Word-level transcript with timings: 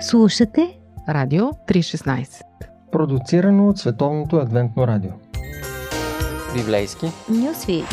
Слушате 0.00 0.78
Радио 1.08 1.44
316 1.44 2.42
Продуцирано 2.92 3.68
от 3.68 3.78
Световното 3.78 4.36
адвентно 4.36 4.86
радио 4.86 5.10
Библейски 6.56 7.06
Нюсви 7.28 7.84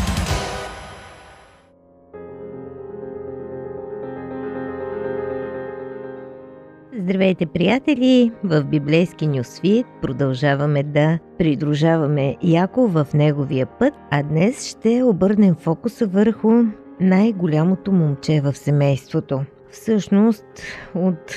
Здравейте, 7.00 7.46
приятели! 7.46 8.32
В 8.44 8.64
библейски 8.64 9.28
нюсвит 9.28 9.86
продължаваме 10.02 10.84
да 10.84 11.20
придружаваме 11.38 12.38
Яко 12.44 12.88
в 12.88 13.08
неговия 13.14 13.66
път, 13.66 13.94
а 14.12 14.24
днес 14.24 14.70
ще 14.70 15.04
обърнем 15.04 15.56
фокуса 15.56 16.08
върху 16.08 16.52
най-голямото 17.00 17.92
момче 17.92 18.42
в 18.42 18.54
семейството. 18.54 19.46
Всъщност, 19.72 20.46
от 20.96 21.36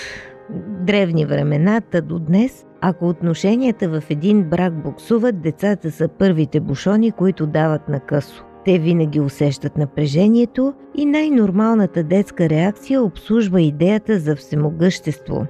древни 0.81 1.27
времената 1.27 2.03
до 2.03 2.19
днес, 2.19 2.67
ако 2.81 3.09
отношенията 3.09 3.89
в 3.89 4.03
един 4.11 4.45
брак 4.45 4.83
буксуват, 4.83 5.41
децата 5.41 5.91
са 5.91 6.09
първите 6.09 6.61
бушони, 6.61 7.13
които 7.13 7.47
дават 7.47 7.89
на 7.89 8.01
късо. 8.01 8.45
Те 8.65 8.79
винаги 8.79 9.21
усещат 9.21 9.77
напрежението 9.77 10.75
и 10.95 11.07
най-нормалната 11.07 12.03
детска 12.03 12.49
реакция 12.49 13.03
обслужва 13.03 13.63
идеята 13.63 14.19
за 14.19 14.37
всемогъщество. 14.37 15.47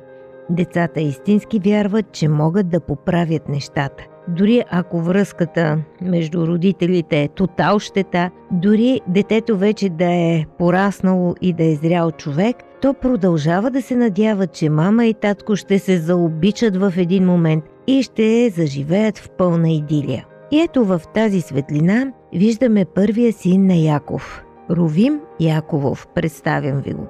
Децата 0.50 1.00
истински 1.00 1.58
вярват, 1.58 2.12
че 2.12 2.28
могат 2.28 2.68
да 2.68 2.80
поправят 2.80 3.48
нещата. 3.48 4.04
Дори 4.28 4.64
ако 4.70 5.00
връзката 5.00 5.78
между 6.02 6.46
родителите 6.46 7.22
е 7.22 7.28
тотал 7.28 7.78
щета, 7.78 8.30
дори 8.52 9.00
детето 9.08 9.58
вече 9.58 9.88
да 9.88 10.12
е 10.12 10.44
пораснало 10.58 11.34
и 11.40 11.52
да 11.52 11.64
е 11.64 11.74
зрял 11.74 12.10
човек, 12.10 12.56
то 12.82 12.94
продължава 12.94 13.70
да 13.70 13.82
се 13.82 13.96
надява, 13.96 14.46
че 14.46 14.70
мама 14.70 15.06
и 15.06 15.14
татко 15.14 15.56
ще 15.56 15.78
се 15.78 15.98
заобичат 15.98 16.76
в 16.76 16.92
един 16.96 17.24
момент 17.26 17.64
и 17.86 18.02
ще 18.02 18.50
заживеят 18.50 19.18
в 19.18 19.30
пълна 19.30 19.70
идилия. 19.70 20.26
И 20.50 20.60
ето 20.60 20.84
в 20.84 21.02
тази 21.14 21.40
светлина 21.40 22.12
виждаме 22.34 22.84
първия 22.84 23.32
син 23.32 23.66
на 23.66 23.74
Яков. 23.74 24.42
Ровим 24.70 25.20
Яковов, 25.40 26.06
представям 26.14 26.80
ви 26.80 26.92
го. 26.92 27.06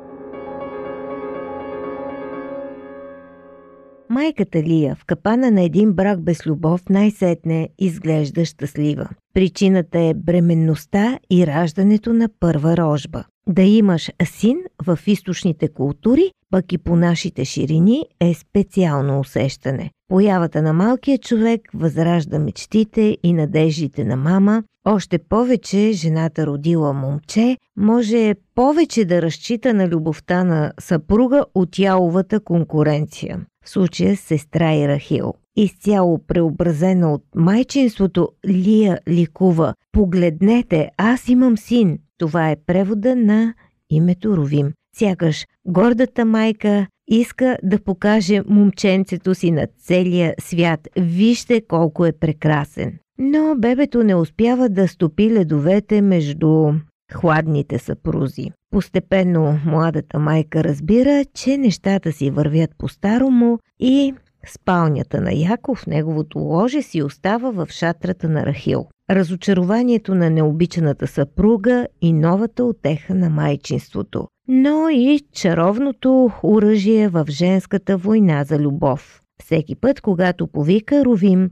Майката 4.11 4.63
Лия 4.63 4.95
в 4.95 5.05
капана 5.05 5.51
на 5.51 5.63
един 5.63 5.93
брак 5.93 6.21
без 6.21 6.47
любов 6.47 6.89
най-сетне 6.89 7.69
изглежда 7.79 8.45
щастлива. 8.45 9.09
Причината 9.35 9.99
е 9.99 10.15
бременността 10.15 11.19
и 11.31 11.47
раждането 11.47 12.13
на 12.13 12.29
първа 12.41 12.77
рожба. 12.77 13.25
Да 13.49 13.63
имаш 13.63 14.11
син 14.25 14.59
в 14.87 14.99
източните 15.07 15.69
култури, 15.69 16.31
пък 16.51 16.73
и 16.73 16.79
по 16.79 16.97
нашите 16.97 17.45
ширини 17.45 18.05
е 18.21 18.35
специално 18.35 19.21
усещане. 19.21 19.91
Появата 20.09 20.63
на 20.63 20.73
малкия 20.73 21.19
човек 21.19 21.61
възражда 21.75 22.39
мечтите 22.39 23.19
и 23.23 23.33
надеждите 23.33 24.05
на 24.05 24.17
мама, 24.17 24.63
още 24.85 25.19
повече 25.19 25.93
жената 25.93 26.47
родила 26.47 26.93
момче 26.93 27.57
може 27.77 28.35
повече 28.55 29.05
да 29.05 29.23
разчита 29.23 29.75
на 29.75 29.89
любовта 29.89 30.45
на 30.45 30.73
съпруга 30.81 31.45
от 31.55 31.79
яловата 31.79 32.41
конкуренция. 32.41 33.41
В 33.65 33.71
случая 33.71 34.17
сестра 34.17 34.75
и 34.75 34.89
Рахил. 34.89 35.35
Изцяло 35.57 36.19
преобразена 36.27 37.13
от 37.13 37.25
майчинството, 37.35 38.29
Лия 38.47 38.99
ликува. 39.09 39.75
Погледнете, 39.93 40.91
аз 40.97 41.29
имам 41.29 41.57
син. 41.57 41.99
Това 42.19 42.51
е 42.51 42.57
превода 42.67 43.17
на 43.17 43.55
името 43.91 44.37
Ровим. 44.37 44.73
Сякаш 44.97 45.47
гордата 45.67 46.25
майка 46.25 46.87
иска 47.09 47.57
да 47.63 47.79
покаже 47.79 48.43
момченцето 48.49 49.35
си 49.35 49.51
на 49.51 49.67
целия 49.79 50.35
свят. 50.41 50.89
Вижте 50.97 51.61
колко 51.69 52.07
е 52.07 52.13
прекрасен. 52.13 52.99
Но 53.19 53.55
бебето 53.59 54.05
не 54.05 54.15
успява 54.15 54.69
да 54.69 54.89
стопи 54.89 55.31
ледовете 55.31 56.03
между 56.03 56.73
хладните 57.13 57.79
съпрузи. 57.79 58.51
Постепенно 58.71 59.59
младата 59.67 60.19
майка 60.19 60.65
разбира, 60.65 61.25
че 61.35 61.59
нещата 61.59 62.13
си 62.13 62.31
вървят 62.31 62.71
по-старому 62.79 63.59
и 63.81 64.15
спалнята 64.47 65.21
на 65.21 65.33
Яков, 65.33 65.87
неговото 65.87 66.39
ложе 66.39 66.83
си 66.83 67.03
остава 67.03 67.51
в 67.51 67.69
шатрата 67.71 68.29
на 68.29 68.47
Рахил. 68.47 68.87
Разочарованието 69.11 70.15
на 70.15 70.31
необичаната 70.31 71.07
съпруга 71.07 71.87
и 72.03 72.13
новата 72.13 72.65
отеха 72.65 73.15
на 73.15 73.31
майчинството, 73.31 74.29
но 74.49 74.89
и 74.89 75.21
чаровното 75.33 76.31
оръжие 76.43 77.09
в 77.09 77.27
женската 77.29 77.97
война 77.97 78.45
за 78.45 78.59
любов. 78.59 79.21
Всеки 79.43 79.75
път, 79.75 80.01
когато 80.01 80.47
повика 80.47 81.05
Ровим, 81.05 81.51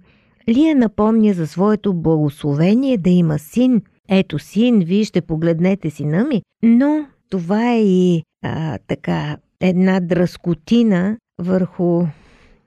Лия 0.48 0.76
напомня 0.76 1.32
за 1.32 1.46
своето 1.46 1.94
благословение 1.94 2.98
да 2.98 3.10
има 3.10 3.38
син. 3.38 3.82
Ето 4.08 4.38
син, 4.38 4.80
вижте, 4.80 5.20
погледнете 5.20 5.90
сина 5.90 6.24
ми. 6.24 6.42
Но 6.62 7.06
това 7.30 7.72
е 7.72 7.82
и 7.82 8.22
а, 8.42 8.78
така 8.86 9.36
една 9.60 10.00
дръскотина 10.00 11.16
върху 11.38 12.04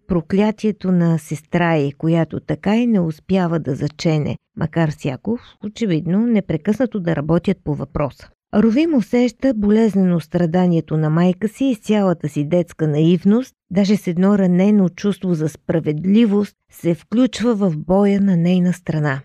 проклятието 0.07 0.91
на 0.91 1.17
сестра 1.17 1.77
й, 1.77 1.91
която 1.91 2.39
така 2.39 2.75
и 2.75 2.87
не 2.87 2.99
успява 2.99 3.59
да 3.59 3.75
зачене, 3.75 4.37
макар 4.57 4.89
Сяков, 4.89 5.41
очевидно, 5.65 6.27
непрекъснато 6.27 6.99
да 6.99 7.15
работят 7.15 7.57
по 7.63 7.75
въпроса. 7.75 8.29
Ровим 8.55 8.95
усеща 8.95 9.53
болезнено 9.53 10.19
страданието 10.19 10.97
на 10.97 11.09
майка 11.09 11.47
си 11.47 11.65
и 11.65 11.75
цялата 11.75 12.29
си 12.29 12.43
детска 12.43 12.87
наивност, 12.87 13.53
даже 13.71 13.97
с 13.97 14.07
едно 14.07 14.37
ранено 14.37 14.89
чувство 14.89 15.33
за 15.33 15.49
справедливост, 15.49 16.55
се 16.71 16.95
включва 16.95 17.55
в 17.55 17.77
боя 17.77 18.21
на 18.21 18.37
нейна 18.37 18.73
страна. 18.73 19.21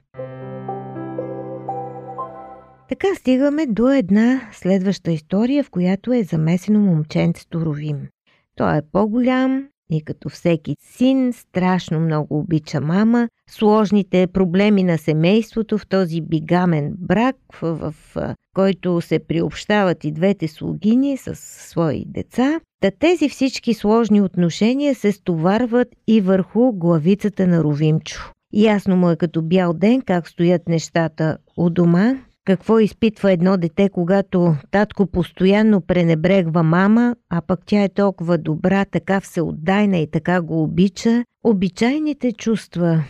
Така 2.89 3.07
стигаме 3.17 3.67
до 3.67 3.91
една 3.91 4.41
следваща 4.53 5.11
история, 5.11 5.65
в 5.65 5.71
която 5.71 6.13
е 6.13 6.23
замесено 6.23 6.81
момченцето 6.81 7.61
Ровим. 7.61 8.09
Той 8.57 8.77
е 8.77 8.83
по-голям, 8.93 9.69
и 9.91 10.05
като 10.05 10.29
всеки 10.29 10.77
син, 10.81 11.33
страшно 11.33 12.01
много 12.01 12.39
обича 12.39 12.81
мама. 12.81 13.29
Сложните 13.51 14.27
проблеми 14.27 14.85
на 14.85 14.99
семейството 14.99 15.79
в 15.79 15.87
този 15.87 16.21
бигамен 16.21 16.95
брак, 16.99 17.37
в, 17.63 17.95
в 18.15 18.35
който 18.55 19.01
се 19.01 19.19
приобщават 19.19 20.05
и 20.05 20.13
двете 20.13 20.49
слугини 20.49 21.17
с 21.17 21.35
свои 21.37 22.05
деца. 22.07 22.61
Та 22.81 22.91
тези 22.91 23.29
всички 23.29 23.75
сложни 23.75 24.21
отношения 24.21 24.95
се 24.95 25.13
стоварват 25.13 25.89
и 26.07 26.21
върху 26.21 26.73
главицата 26.73 27.47
на 27.47 27.65
Ровимчо. 27.65 28.33
Ясно 28.53 28.97
му 28.97 29.11
е 29.11 29.17
като 29.17 29.43
бял 29.43 29.73
ден 29.73 30.03
как 30.03 30.29
стоят 30.29 30.69
нещата 30.69 31.39
у 31.57 31.71
дома, 31.71 32.15
какво 32.45 32.79
изпитва 32.79 33.33
едно 33.33 33.57
дете, 33.57 33.89
когато 33.89 34.57
татко 34.71 35.07
постоянно 35.07 35.81
пренебрегва 35.81 36.63
мама, 36.63 37.17
а 37.31 37.41
пък 37.41 37.61
тя 37.67 37.83
е 37.83 37.89
толкова 37.89 38.39
добра, 38.39 38.85
така 38.85 39.21
всеотдайна 39.21 39.99
и 39.99 40.11
така 40.11 40.43
го 40.43 40.63
обича. 40.63 41.25
Обичайните 41.45 42.33
чувства, 42.33 43.05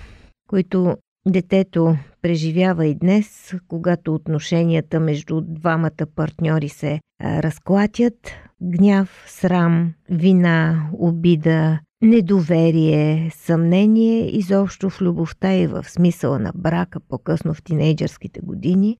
които 0.48 0.96
детето 1.26 1.96
преживява 2.22 2.86
и 2.86 2.94
днес, 2.94 3.54
когато 3.68 4.14
отношенията 4.14 5.00
между 5.00 5.40
двамата 5.40 6.06
партньори 6.16 6.68
се 6.68 7.00
разклатят, 7.22 8.30
гняв, 8.62 9.24
срам, 9.26 9.92
вина, 10.10 10.88
обида, 10.92 11.78
недоверие, 12.02 13.30
съмнение 13.34 14.36
изобщо 14.36 14.90
в 14.90 15.00
любовта 15.00 15.54
и 15.54 15.66
в 15.66 15.84
смисъла 15.84 16.38
на 16.38 16.52
брака 16.54 17.00
по-късно 17.00 17.54
в 17.54 17.62
тинейджърските 17.62 18.40
години, 18.40 18.96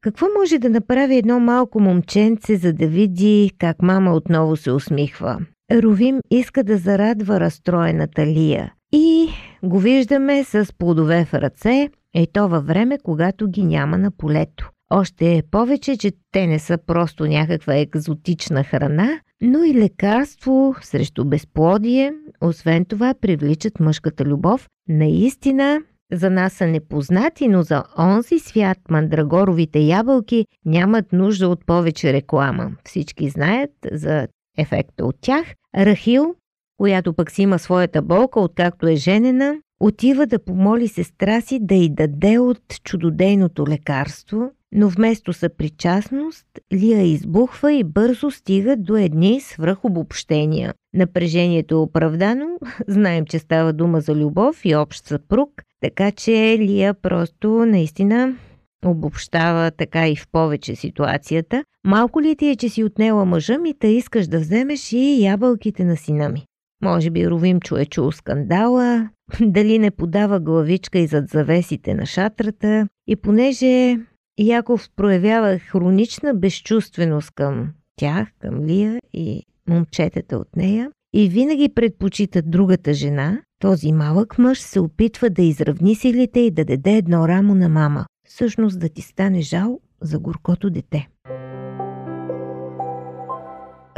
какво 0.00 0.26
може 0.38 0.58
да 0.58 0.70
направи 0.70 1.16
едно 1.16 1.40
малко 1.40 1.80
момченце, 1.80 2.56
за 2.56 2.72
да 2.72 2.86
види 2.86 3.50
как 3.58 3.82
мама 3.82 4.14
отново 4.14 4.56
се 4.56 4.72
усмихва? 4.72 5.38
Ровим 5.72 6.20
иска 6.30 6.64
да 6.64 6.76
зарадва 6.76 7.40
разстроената 7.40 8.26
Лия 8.26 8.72
и 8.92 9.28
го 9.62 9.78
виждаме 9.78 10.44
с 10.44 10.68
плодове 10.78 11.24
в 11.24 11.34
ръце, 11.34 11.88
и 12.14 12.26
то 12.32 12.48
във 12.48 12.66
време, 12.66 12.98
когато 13.02 13.48
ги 13.48 13.64
няма 13.64 13.98
на 13.98 14.10
полето. 14.10 14.70
Още 14.90 15.36
е 15.36 15.42
повече, 15.50 15.96
че 15.96 16.12
те 16.32 16.46
не 16.46 16.58
са 16.58 16.78
просто 16.86 17.26
някаква 17.26 17.74
екзотична 17.74 18.64
храна, 18.64 19.20
но 19.42 19.64
и 19.64 19.74
лекарство 19.74 20.74
срещу 20.82 21.24
безплодие. 21.24 22.12
Освен 22.40 22.84
това, 22.84 23.14
привличат 23.20 23.80
мъжката 23.80 24.24
любов. 24.24 24.68
Наистина, 24.88 25.80
за 26.12 26.30
нас 26.30 26.52
са 26.52 26.66
непознати, 26.66 27.48
но 27.48 27.62
за 27.62 27.84
онзи 27.98 28.38
свят 28.38 28.78
мандрагоровите 28.90 29.78
ябълки 29.78 30.46
нямат 30.64 31.12
нужда 31.12 31.48
от 31.48 31.66
повече 31.66 32.12
реклама. 32.12 32.72
Всички 32.84 33.28
знаят 33.28 33.70
за 33.92 34.28
ефекта 34.58 35.04
от 35.04 35.16
тях. 35.20 35.46
Рахил, 35.76 36.34
която 36.76 37.12
пък 37.12 37.30
си 37.30 37.42
има 37.42 37.58
своята 37.58 38.02
болка, 38.02 38.40
откакто 38.40 38.88
е 38.88 38.96
женена, 38.96 39.56
отива 39.80 40.26
да 40.26 40.44
помоли 40.44 40.88
сестра 40.88 41.40
си 41.40 41.58
да 41.62 41.74
й 41.74 41.88
даде 41.88 42.38
от 42.38 42.62
чудодейното 42.84 43.66
лекарство 43.66 44.50
но 44.72 44.88
вместо 44.88 45.32
съпричастност, 45.32 46.46
Лия 46.72 47.02
избухва 47.02 47.72
и 47.72 47.84
бързо 47.84 48.30
стига 48.30 48.76
до 48.76 48.96
едни 48.96 49.40
свръхобобщения. 49.40 50.74
Напрежението 50.94 51.74
е 51.74 51.78
оправдано, 51.78 52.46
знаем, 52.88 53.24
че 53.26 53.38
става 53.38 53.72
дума 53.72 54.00
за 54.00 54.14
любов 54.14 54.64
и 54.64 54.76
общ 54.76 55.06
съпруг, 55.06 55.50
така 55.80 56.10
че 56.10 56.56
Лия 56.58 56.94
просто 56.94 57.48
наистина 57.50 58.36
обобщава 58.84 59.70
така 59.70 60.08
и 60.08 60.16
в 60.16 60.28
повече 60.32 60.76
ситуацията. 60.76 61.64
Малко 61.84 62.22
ли 62.22 62.36
ти 62.36 62.48
е, 62.48 62.56
че 62.56 62.68
си 62.68 62.84
отнела 62.84 63.24
мъжа 63.24 63.58
ми, 63.58 63.74
та 63.78 63.86
искаш 63.86 64.26
да 64.26 64.38
вземеш 64.38 64.92
и 64.92 65.22
ябълките 65.22 65.84
на 65.84 65.96
сина 65.96 66.28
ми? 66.28 66.44
Може 66.82 67.10
би 67.10 67.30
Ровим 67.30 67.60
чуе 67.60 67.86
чул 67.86 68.12
скандала, 68.12 69.08
дали 69.40 69.78
не 69.78 69.90
подава 69.90 70.40
главичка 70.40 70.98
и 70.98 71.06
зад 71.06 71.28
завесите 71.28 71.94
на 71.94 72.06
шатрата 72.06 72.88
и 73.06 73.16
понеже 73.16 73.98
Яков 74.40 74.88
проявява 74.96 75.58
хронична 75.58 76.34
безчувственост 76.34 77.30
към 77.30 77.68
тях, 77.96 78.28
към 78.38 78.64
Лия 78.64 79.00
и 79.12 79.42
момчетата 79.68 80.36
от 80.36 80.56
нея 80.56 80.90
и 81.14 81.28
винаги 81.28 81.68
предпочита 81.74 82.42
другата 82.42 82.94
жена, 82.94 83.40
този 83.58 83.92
малък 83.92 84.38
мъж 84.38 84.60
се 84.60 84.80
опитва 84.80 85.30
да 85.30 85.42
изравни 85.42 85.94
силите 85.94 86.40
и 86.40 86.50
да 86.50 86.64
даде 86.64 86.90
едно 86.90 87.28
рамо 87.28 87.54
на 87.54 87.68
мама. 87.68 88.06
Всъщност 88.28 88.80
да 88.80 88.88
ти 88.88 89.02
стане 89.02 89.40
жал 89.40 89.80
за 90.00 90.18
горкото 90.18 90.70
дете. 90.70 91.08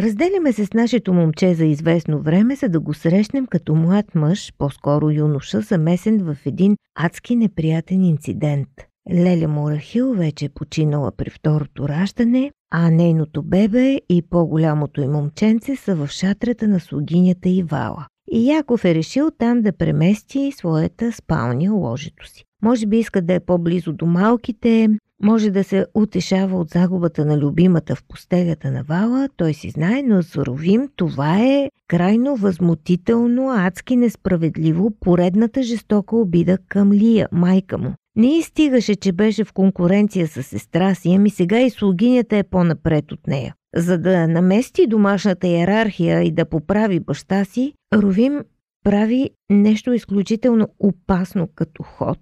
Разделяме 0.00 0.52
се 0.52 0.66
с 0.66 0.72
нашето 0.72 1.12
момче 1.12 1.54
за 1.54 1.64
известно 1.64 2.22
време, 2.22 2.54
за 2.54 2.68
да 2.68 2.80
го 2.80 2.94
срещнем 2.94 3.46
като 3.46 3.74
млад 3.74 4.14
мъж, 4.14 4.52
по-скоро 4.58 5.10
юноша, 5.10 5.60
замесен 5.60 6.24
в 6.24 6.36
един 6.46 6.76
адски 6.98 7.36
неприятен 7.36 8.04
инцидент. 8.04 8.68
Леля 9.10 9.48
Мурахил 9.48 10.12
вече 10.12 10.44
е 10.44 10.48
починала 10.48 11.12
при 11.12 11.30
второто 11.30 11.88
раждане, 11.88 12.50
а 12.70 12.90
нейното 12.90 13.42
бебе 13.42 14.00
и 14.08 14.22
по-голямото 14.22 15.00
и 15.00 15.08
момченце 15.08 15.76
са 15.76 15.94
в 15.94 16.08
шатрата 16.08 16.68
на 16.68 16.80
слугинята 16.80 17.48
и 17.48 17.62
Вала. 17.62 18.06
И 18.30 18.50
Яков 18.50 18.84
е 18.84 18.94
решил 18.94 19.30
там 19.38 19.62
да 19.62 19.72
премести 19.72 20.52
своята 20.52 21.12
спалня, 21.12 21.74
ложето 21.74 22.28
си. 22.28 22.44
Може 22.62 22.86
би 22.86 22.98
иска 22.98 23.22
да 23.22 23.34
е 23.34 23.40
по-близо 23.40 23.92
до 23.92 24.06
малките, 24.06 24.88
може 25.22 25.50
да 25.50 25.64
се 25.64 25.86
утешава 25.94 26.58
от 26.58 26.70
загубата 26.70 27.24
на 27.24 27.38
любимата 27.38 27.96
в 27.96 28.04
постелята 28.08 28.70
на 28.70 28.82
Вала, 28.82 29.28
той 29.36 29.54
си 29.54 29.70
знае, 29.70 30.02
но 30.02 30.22
заровим 30.22 30.88
това 30.96 31.38
е 31.38 31.70
крайно 31.88 32.36
възмутително, 32.36 33.50
адски 33.50 33.96
несправедливо, 33.96 34.90
поредната 35.00 35.62
жестока 35.62 36.16
обида 36.16 36.58
към 36.68 36.92
Лия, 36.92 37.28
майка 37.32 37.78
му. 37.78 37.94
Не 38.16 38.38
и 38.38 38.42
стигаше, 38.42 38.94
че 38.94 39.12
беше 39.12 39.44
в 39.44 39.52
конкуренция 39.52 40.28
с 40.28 40.42
сестра 40.42 40.94
си, 40.94 41.14
ами 41.14 41.30
сега 41.30 41.60
и 41.60 41.70
слугинята 41.70 42.36
е 42.36 42.42
по-напред 42.42 43.12
от 43.12 43.26
нея. 43.26 43.54
За 43.76 43.98
да 43.98 44.28
намести 44.28 44.86
домашната 44.86 45.46
иерархия 45.46 46.22
и 46.22 46.30
да 46.30 46.44
поправи 46.44 47.00
баща 47.00 47.44
си, 47.44 47.72
Ровим 47.94 48.40
прави 48.84 49.30
нещо 49.50 49.92
изключително 49.92 50.68
опасно 50.78 51.48
като 51.54 51.82
ход. 51.82 52.18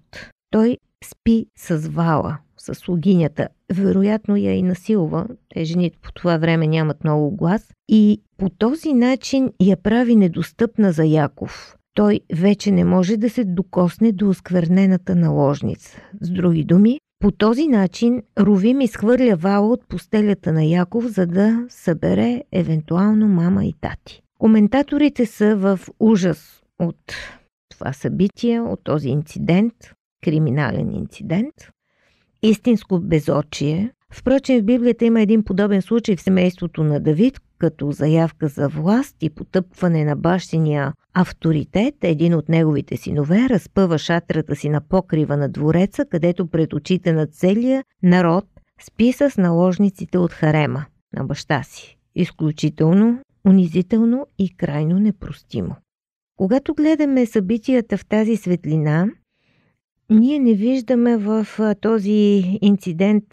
Той 0.49 0.77
спи 1.03 1.45
с 1.57 1.87
Вала, 1.87 2.37
с 2.61 2.75
слугинята. 2.75 3.47
Вероятно 3.73 4.35
я 4.35 4.53
и 4.53 4.63
насилва. 4.63 5.27
Те 5.49 5.65
жените 5.65 5.97
по 6.01 6.11
това 6.11 6.37
време 6.37 6.67
нямат 6.67 7.03
много 7.03 7.31
глас. 7.31 7.67
И 7.89 8.21
по 8.37 8.49
този 8.49 8.93
начин 8.93 9.51
я 9.61 9.77
прави 9.77 10.15
недостъпна 10.15 10.91
за 10.91 11.03
Яков. 11.03 11.75
Той 11.93 12.19
вече 12.33 12.71
не 12.71 12.83
може 12.83 13.17
да 13.17 13.29
се 13.29 13.43
докосне 13.43 14.11
до 14.11 14.29
осквернената 14.29 15.15
наложница. 15.15 15.97
С 16.21 16.29
други 16.29 16.63
думи, 16.63 16.99
по 17.19 17.31
този 17.31 17.67
начин 17.67 18.21
Ровим 18.39 18.81
изхвърля 18.81 19.35
Вала 19.35 19.67
от 19.67 19.87
постелята 19.87 20.53
на 20.53 20.63
Яков, 20.63 21.05
за 21.05 21.27
да 21.27 21.65
събере 21.69 22.43
евентуално 22.51 23.27
мама 23.27 23.65
и 23.65 23.73
тати. 23.81 24.21
Коментаторите 24.39 25.25
са 25.25 25.55
в 25.55 25.79
ужас 25.99 26.63
от 26.79 27.13
това 27.71 27.93
събитие, 27.93 28.61
от 28.61 28.83
този 28.83 29.09
инцидент, 29.09 29.73
криминален 30.23 30.95
инцидент. 30.95 31.53
Истинско 32.43 32.99
безочие. 32.99 33.91
Впрочем, 34.13 34.61
в 34.61 34.65
Библията 34.65 35.05
има 35.05 35.21
един 35.21 35.43
подобен 35.43 35.81
случай 35.81 36.15
в 36.15 36.21
семейството 36.21 36.83
на 36.83 36.99
Давид, 36.99 37.39
като 37.57 37.91
заявка 37.91 38.47
за 38.47 38.67
власт 38.67 39.15
и 39.21 39.29
потъпване 39.29 40.05
на 40.05 40.15
бащиния 40.15 40.93
авторитет, 41.13 41.95
един 42.01 42.33
от 42.33 42.49
неговите 42.49 42.97
синове 42.97 43.49
разпъва 43.49 43.97
шатрата 43.97 44.55
си 44.55 44.69
на 44.69 44.81
покрива 44.81 45.37
на 45.37 45.49
двореца, 45.49 46.05
където 46.05 46.47
пред 46.47 46.73
очите 46.73 47.13
на 47.13 47.27
целия 47.27 47.83
народ 48.03 48.45
спи 48.81 49.13
с 49.13 49.37
наложниците 49.37 50.17
от 50.17 50.31
харема 50.31 50.85
на 51.13 51.23
баща 51.23 51.63
си. 51.63 51.97
Изключително, 52.15 53.19
унизително 53.47 54.27
и 54.39 54.55
крайно 54.55 54.99
непростимо. 54.99 55.75
Когато 56.37 56.73
гледаме 56.73 57.25
събитията 57.25 57.97
в 57.97 58.05
тази 58.05 58.37
светлина, 58.37 59.07
ние 60.11 60.39
не 60.39 60.53
виждаме 60.53 61.17
в 61.17 61.47
този 61.81 62.43
инцидент 62.61 63.23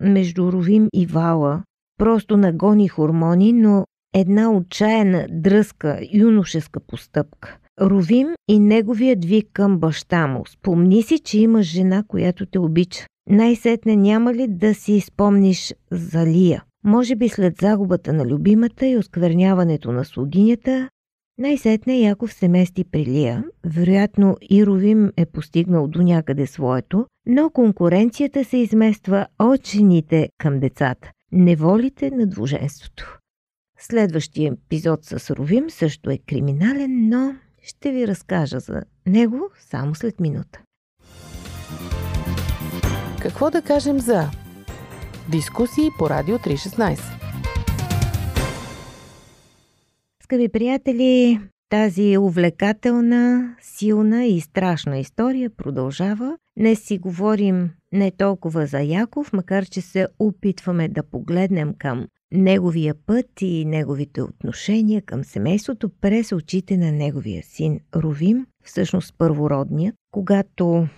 между 0.00 0.52
Ровим 0.52 0.88
и 0.94 1.06
Вала 1.06 1.62
просто 1.98 2.36
нагони 2.36 2.88
хормони, 2.88 3.52
но 3.52 3.84
една 4.14 4.52
отчаяна, 4.52 5.26
дръзка, 5.30 6.00
юношеска 6.12 6.80
постъпка. 6.80 7.58
Ровим 7.80 8.28
и 8.48 8.58
неговият 8.58 9.24
вик 9.24 9.48
към 9.52 9.78
баща 9.78 10.26
му. 10.26 10.42
Спомни 10.46 11.02
си, 11.02 11.18
че 11.18 11.38
имаш 11.38 11.66
жена, 11.66 12.04
която 12.08 12.46
те 12.46 12.58
обича. 12.58 13.06
Най-сетне 13.30 13.96
няма 13.96 14.34
ли 14.34 14.46
да 14.48 14.74
си 14.74 15.00
спомниш 15.00 15.74
за 15.90 16.26
Лия? 16.26 16.64
Може 16.84 17.16
би 17.16 17.28
след 17.28 17.56
загубата 17.60 18.12
на 18.12 18.26
любимата 18.26 18.86
и 18.86 18.96
оскверняването 18.96 19.92
на 19.92 20.04
слугинята, 20.04 20.88
най-сетне 21.38 22.00
Яков 22.00 22.32
се 22.32 22.48
мести 22.48 22.84
при 22.84 23.06
Лия. 23.06 23.44
Вероятно 23.66 24.36
Ировим 24.50 25.12
е 25.16 25.26
постигнал 25.26 25.88
до 25.88 26.02
някъде 26.02 26.46
своето, 26.46 27.06
но 27.26 27.50
конкуренцията 27.50 28.44
се 28.44 28.56
измества 28.56 29.26
от 29.38 29.66
жените 29.66 30.28
към 30.38 30.60
децата. 30.60 31.10
Неволите 31.32 32.10
на 32.10 32.26
двуженството. 32.26 33.18
Следващия 33.78 34.52
епизод 34.52 35.04
с 35.04 35.30
Ровим 35.30 35.70
също 35.70 36.10
е 36.10 36.18
криминален, 36.18 37.08
но 37.08 37.34
ще 37.62 37.92
ви 37.92 38.08
разкажа 38.08 38.60
за 38.60 38.82
него 39.06 39.40
само 39.58 39.94
след 39.94 40.20
минута. 40.20 40.60
Какво 43.22 43.50
да 43.50 43.62
кажем 43.62 44.00
за 44.00 44.30
дискусии 45.30 45.88
по 45.98 46.10
Радио 46.10 46.38
316? 46.38 47.27
Скъпи 50.28 50.48
приятели, 50.48 51.40
тази 51.68 52.18
увлекателна, 52.18 53.54
силна 53.60 54.24
и 54.24 54.40
страшна 54.40 54.98
история 54.98 55.50
продължава. 55.50 56.36
Днес 56.58 56.80
си 56.80 56.98
говорим 56.98 57.70
не 57.92 58.10
толкова 58.10 58.66
за 58.66 58.80
Яков, 58.80 59.32
макар 59.32 59.64
че 59.64 59.80
се 59.80 60.06
опитваме 60.18 60.88
да 60.88 61.02
погледнем 61.02 61.74
към 61.78 62.06
неговия 62.32 62.94
път 63.06 63.26
и 63.40 63.64
неговите 63.64 64.22
отношения 64.22 65.02
към 65.02 65.24
семейството 65.24 65.90
през 66.00 66.32
очите 66.32 66.76
на 66.76 66.92
неговия 66.92 67.42
син 67.42 67.80
Ровим, 67.96 68.46
всъщност 68.64 69.14
първородният. 69.18 69.94
Когато 70.10 70.88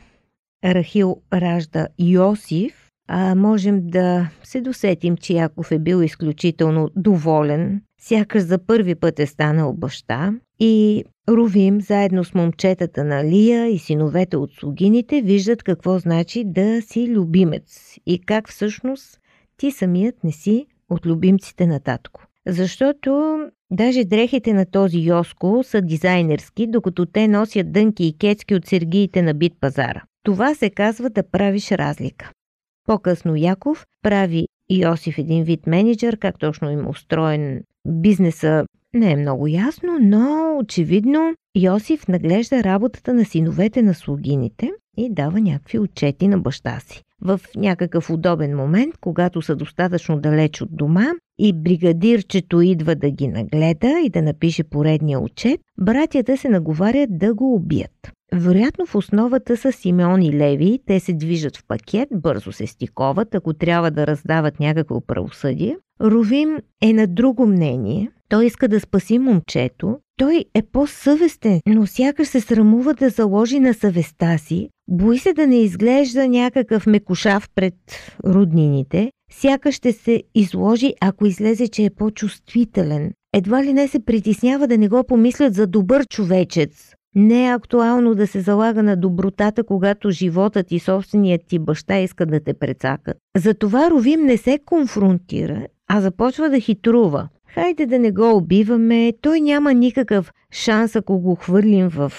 Рахил 0.64 1.16
ражда 1.32 1.88
Йосиф, 1.98 2.88
а 3.08 3.34
можем 3.34 3.86
да 3.86 4.30
се 4.42 4.60
досетим, 4.60 5.16
че 5.16 5.32
Яков 5.32 5.72
е 5.72 5.78
бил 5.78 6.02
изключително 6.02 6.90
доволен, 6.96 7.82
сякаш 8.00 8.42
за 8.42 8.58
първи 8.58 8.94
път 8.94 9.20
е 9.20 9.26
станал 9.26 9.72
баща 9.72 10.32
и 10.60 11.04
Ровим, 11.28 11.80
заедно 11.80 12.24
с 12.24 12.34
момчетата 12.34 13.04
на 13.04 13.24
Лия 13.24 13.66
и 13.66 13.78
синовете 13.78 14.36
от 14.36 14.52
слугините, 14.52 15.22
виждат 15.22 15.62
какво 15.62 15.98
значи 15.98 16.44
да 16.46 16.82
си 16.82 17.08
любимец 17.08 17.96
и 18.06 18.18
как 18.18 18.48
всъщност 18.48 19.20
ти 19.56 19.70
самият 19.70 20.24
не 20.24 20.32
си 20.32 20.66
от 20.90 21.06
любимците 21.06 21.66
на 21.66 21.80
татко. 21.80 22.26
Защото 22.46 23.38
даже 23.70 24.04
дрехите 24.04 24.52
на 24.52 24.66
този 24.66 24.98
Йоско 24.98 25.62
са 25.64 25.82
дизайнерски, 25.82 26.66
докато 26.66 27.06
те 27.06 27.28
носят 27.28 27.72
дънки 27.72 28.04
и 28.04 28.18
кецки 28.18 28.54
от 28.54 28.66
сергиите 28.66 29.22
на 29.22 29.34
бит 29.34 29.52
пазара. 29.60 30.02
Това 30.22 30.54
се 30.54 30.70
казва 30.70 31.10
да 31.10 31.30
правиш 31.30 31.70
разлика. 31.70 32.30
По-късно 32.86 33.36
Яков 33.36 33.86
прави 34.02 34.46
Йосиф 34.70 35.18
един 35.18 35.44
вид 35.44 35.66
менеджер, 35.66 36.18
как 36.18 36.38
точно 36.38 36.70
има 36.70 36.90
устроен 36.90 37.62
бизнеса 37.86 38.64
не 38.94 39.12
е 39.12 39.16
много 39.16 39.46
ясно, 39.46 39.98
но 40.00 40.56
очевидно 40.58 41.34
Йосиф 41.56 42.08
наглежда 42.08 42.64
работата 42.64 43.14
на 43.14 43.24
синовете 43.24 43.82
на 43.82 43.94
слугините 43.94 44.70
и 44.96 45.08
дава 45.10 45.40
някакви 45.40 45.78
отчети 45.78 46.28
на 46.28 46.38
баща 46.38 46.80
си. 46.80 47.02
В 47.20 47.40
някакъв 47.56 48.10
удобен 48.10 48.56
момент, 48.56 48.94
когато 49.00 49.42
са 49.42 49.56
достатъчно 49.56 50.20
далеч 50.20 50.60
от 50.60 50.76
дома 50.76 51.06
и 51.38 51.52
бригадирчето 51.52 52.60
идва 52.60 52.94
да 52.94 53.10
ги 53.10 53.28
нагледа 53.28 54.00
и 54.04 54.10
да 54.10 54.22
напише 54.22 54.64
поредния 54.64 55.20
отчет, 55.20 55.60
братята 55.80 56.36
се 56.36 56.48
наговарят 56.48 57.18
да 57.18 57.34
го 57.34 57.54
убият. 57.54 58.12
Вероятно 58.34 58.86
в 58.86 58.94
основата 58.94 59.56
са 59.56 59.72
Симеон 59.72 60.22
и 60.22 60.32
Леви, 60.32 60.78
те 60.86 61.00
се 61.00 61.12
движат 61.12 61.56
в 61.56 61.64
пакет, 61.68 62.08
бързо 62.12 62.52
се 62.52 62.66
стиковат, 62.66 63.34
ако 63.34 63.54
трябва 63.54 63.90
да 63.90 64.06
раздават 64.06 64.60
някакво 64.60 65.00
правосъдие. 65.00 65.76
Ровим 66.00 66.58
е 66.82 66.92
на 66.92 67.06
друго 67.06 67.46
мнение. 67.46 68.10
Той 68.28 68.46
иска 68.46 68.68
да 68.68 68.80
спаси 68.80 69.18
момчето. 69.18 69.98
Той 70.16 70.44
е 70.54 70.62
по-съвестен, 70.62 71.60
но 71.66 71.86
сякаш 71.86 72.28
се 72.28 72.40
срамува 72.40 72.94
да 72.94 73.08
заложи 73.08 73.60
на 73.60 73.74
съвестта 73.74 74.38
си. 74.38 74.68
Бои 74.88 75.18
се 75.18 75.32
да 75.32 75.46
не 75.46 75.56
изглежда 75.56 76.28
някакъв 76.28 76.86
мекушав 76.86 77.48
пред 77.54 77.74
роднините. 78.24 79.10
Сякаш 79.32 79.74
ще 79.74 79.92
се 79.92 80.22
изложи, 80.34 80.94
ако 81.00 81.26
излезе, 81.26 81.68
че 81.68 81.84
е 81.84 81.90
по-чувствителен. 81.90 83.12
Едва 83.34 83.64
ли 83.64 83.72
не 83.72 83.88
се 83.88 84.04
притеснява 84.04 84.66
да 84.66 84.78
не 84.78 84.88
го 84.88 85.04
помислят 85.04 85.54
за 85.54 85.66
добър 85.66 86.06
човечец. 86.06 86.94
Не 87.14 87.46
е 87.46 87.52
актуално 87.52 88.14
да 88.14 88.26
се 88.26 88.40
залага 88.40 88.82
на 88.82 88.96
добротата, 88.96 89.64
когато 89.64 90.10
животът 90.10 90.72
и 90.72 90.78
собственият 90.78 91.42
ти 91.48 91.58
баща 91.58 91.98
искат 91.98 92.30
да 92.30 92.40
те 92.40 92.54
прецакат. 92.54 93.16
Затова 93.36 93.90
Ровим 93.90 94.20
не 94.20 94.36
се 94.36 94.58
конфронтира, 94.66 95.66
а 95.88 96.00
започва 96.00 96.50
да 96.50 96.60
хитрува. 96.60 97.28
Хайде 97.54 97.86
да 97.86 97.98
не 97.98 98.12
го 98.12 98.36
убиваме, 98.36 99.12
той 99.20 99.40
няма 99.40 99.74
никакъв 99.74 100.32
шанс, 100.52 100.96
ако 100.96 101.18
го 101.18 101.34
хвърлим 101.34 101.88
в 101.88 102.12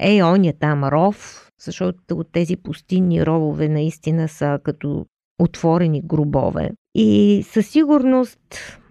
е, 0.00 0.22
оня 0.22 0.52
там 0.60 0.84
ров, 0.84 1.50
защото 1.60 2.24
тези 2.32 2.56
пустинни 2.56 3.26
ровове 3.26 3.68
наистина 3.68 4.28
са 4.28 4.58
като 4.62 5.06
отворени 5.38 6.02
гробове. 6.04 6.70
И 6.98 7.42
със 7.42 7.66
сигурност 7.66 8.38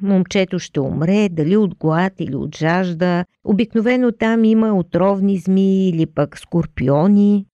момчето 0.01 0.59
ще 0.59 0.79
умре, 0.79 1.29
дали 1.29 1.57
от 1.57 1.75
глад 1.75 2.13
или 2.19 2.35
от 2.35 2.57
жажда. 2.57 3.25
Обикновено 3.43 4.11
там 4.11 4.43
има 4.43 4.77
отровни 4.77 5.37
змии 5.37 5.89
или 5.89 6.05
пък 6.05 6.37
скорпиони. 6.37 7.45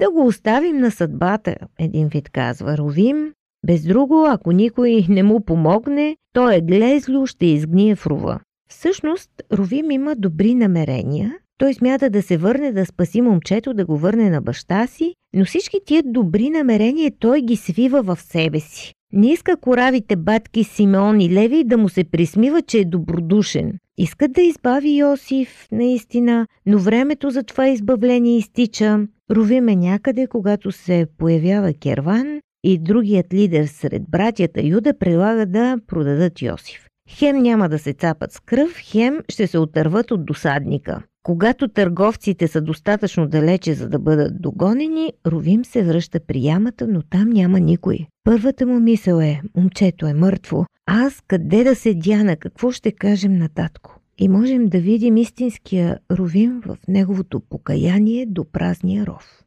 Да 0.00 0.10
го 0.10 0.26
оставим 0.26 0.76
на 0.76 0.90
съдбата, 0.90 1.54
един 1.78 2.08
вид 2.08 2.30
казва. 2.30 2.78
Ровим. 2.78 3.32
Без 3.66 3.82
друго, 3.82 4.26
ако 4.28 4.52
никой 4.52 5.06
не 5.08 5.22
му 5.22 5.44
помогне, 5.44 6.16
то 6.32 6.50
е 6.50 6.60
глезло, 6.60 7.26
ще 7.26 7.46
изгние 7.46 7.94
в 7.94 8.06
рова. 8.06 8.40
Всъщност, 8.68 9.30
Ровим 9.52 9.90
има 9.90 10.14
добри 10.16 10.54
намерения. 10.54 11.34
Той 11.60 11.74
смята 11.74 12.10
да 12.10 12.22
се 12.22 12.36
върне 12.36 12.72
да 12.72 12.86
спаси 12.86 13.20
момчето, 13.20 13.74
да 13.74 13.84
го 13.84 13.98
върне 13.98 14.30
на 14.30 14.40
баща 14.40 14.86
си, 14.86 15.14
но 15.34 15.44
всички 15.44 15.76
тия 15.86 16.02
добри 16.06 16.50
намерения 16.50 17.12
той 17.18 17.42
ги 17.42 17.56
свива 17.56 18.02
в 18.02 18.18
себе 18.20 18.60
си. 18.60 18.92
Не 19.12 19.32
иска 19.32 19.56
коравите 19.56 20.16
батки 20.16 20.64
Симеон 20.64 21.20
и 21.20 21.30
Леви 21.34 21.64
да 21.64 21.78
му 21.78 21.88
се 21.88 22.04
присмива, 22.04 22.62
че 22.62 22.78
е 22.78 22.84
добродушен. 22.84 23.72
Искат 23.98 24.32
да 24.32 24.42
избави 24.42 24.96
Йосиф, 24.96 25.66
наистина, 25.72 26.46
но 26.66 26.78
времето 26.78 27.30
за 27.30 27.42
това 27.42 27.68
избавление 27.68 28.36
изтича. 28.36 29.06
Ровиме 29.30 29.76
някъде, 29.76 30.26
когато 30.26 30.72
се 30.72 31.06
появява 31.18 31.72
Керван 31.72 32.40
и 32.64 32.78
другият 32.78 33.34
лидер 33.34 33.66
сред 33.66 34.02
братята 34.10 34.66
Юда 34.66 34.98
прилага 34.98 35.46
да 35.46 35.76
продадат 35.86 36.42
Йосиф. 36.42 36.86
Хем 37.08 37.36
няма 37.36 37.68
да 37.68 37.78
се 37.78 37.92
цапат 37.92 38.32
с 38.32 38.40
кръв, 38.40 38.76
хем 38.82 39.18
ще 39.28 39.46
се 39.46 39.58
отърват 39.58 40.10
от 40.10 40.26
досадника. 40.26 41.02
Когато 41.22 41.68
търговците 41.68 42.48
са 42.48 42.60
достатъчно 42.60 43.26
далече, 43.26 43.74
за 43.74 43.88
да 43.88 43.98
бъдат 43.98 44.42
догонени, 44.42 45.12
Ровим 45.26 45.64
се 45.64 45.82
връща 45.82 46.20
при 46.20 46.44
ямата, 46.44 46.86
но 46.88 47.02
там 47.02 47.28
няма 47.30 47.60
никой. 47.60 47.98
Първата 48.24 48.66
му 48.66 48.80
мисъл 48.80 49.20
е, 49.20 49.40
момчето 49.56 50.06
е 50.06 50.14
мъртво, 50.14 50.66
аз 50.86 51.20
къде 51.28 51.64
да 51.64 51.74
се 51.74 51.94
дяна, 51.94 52.36
какво 52.36 52.70
ще 52.70 52.92
кажем 52.92 53.32
на 53.38 53.48
татко? 53.48 53.96
И 54.18 54.28
можем 54.28 54.66
да 54.66 54.80
видим 54.80 55.16
истинския 55.16 55.98
Ровим 56.10 56.60
в 56.66 56.78
неговото 56.88 57.40
покаяние 57.40 58.26
до 58.26 58.44
празния 58.52 59.06
ров. 59.06 59.44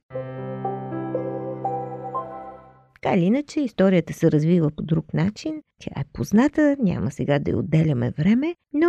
Така 3.01 3.15
или 3.15 3.25
иначе, 3.25 3.59
историята 3.59 4.13
се 4.13 4.31
развива 4.31 4.71
по 4.71 4.83
друг 4.83 5.13
начин. 5.13 5.61
Тя 5.81 6.01
е 6.01 6.03
позната, 6.13 6.75
няма 6.79 7.11
сега 7.11 7.39
да 7.39 7.51
й 7.51 7.55
отделяме 7.55 8.11
време, 8.11 8.55
но 8.73 8.87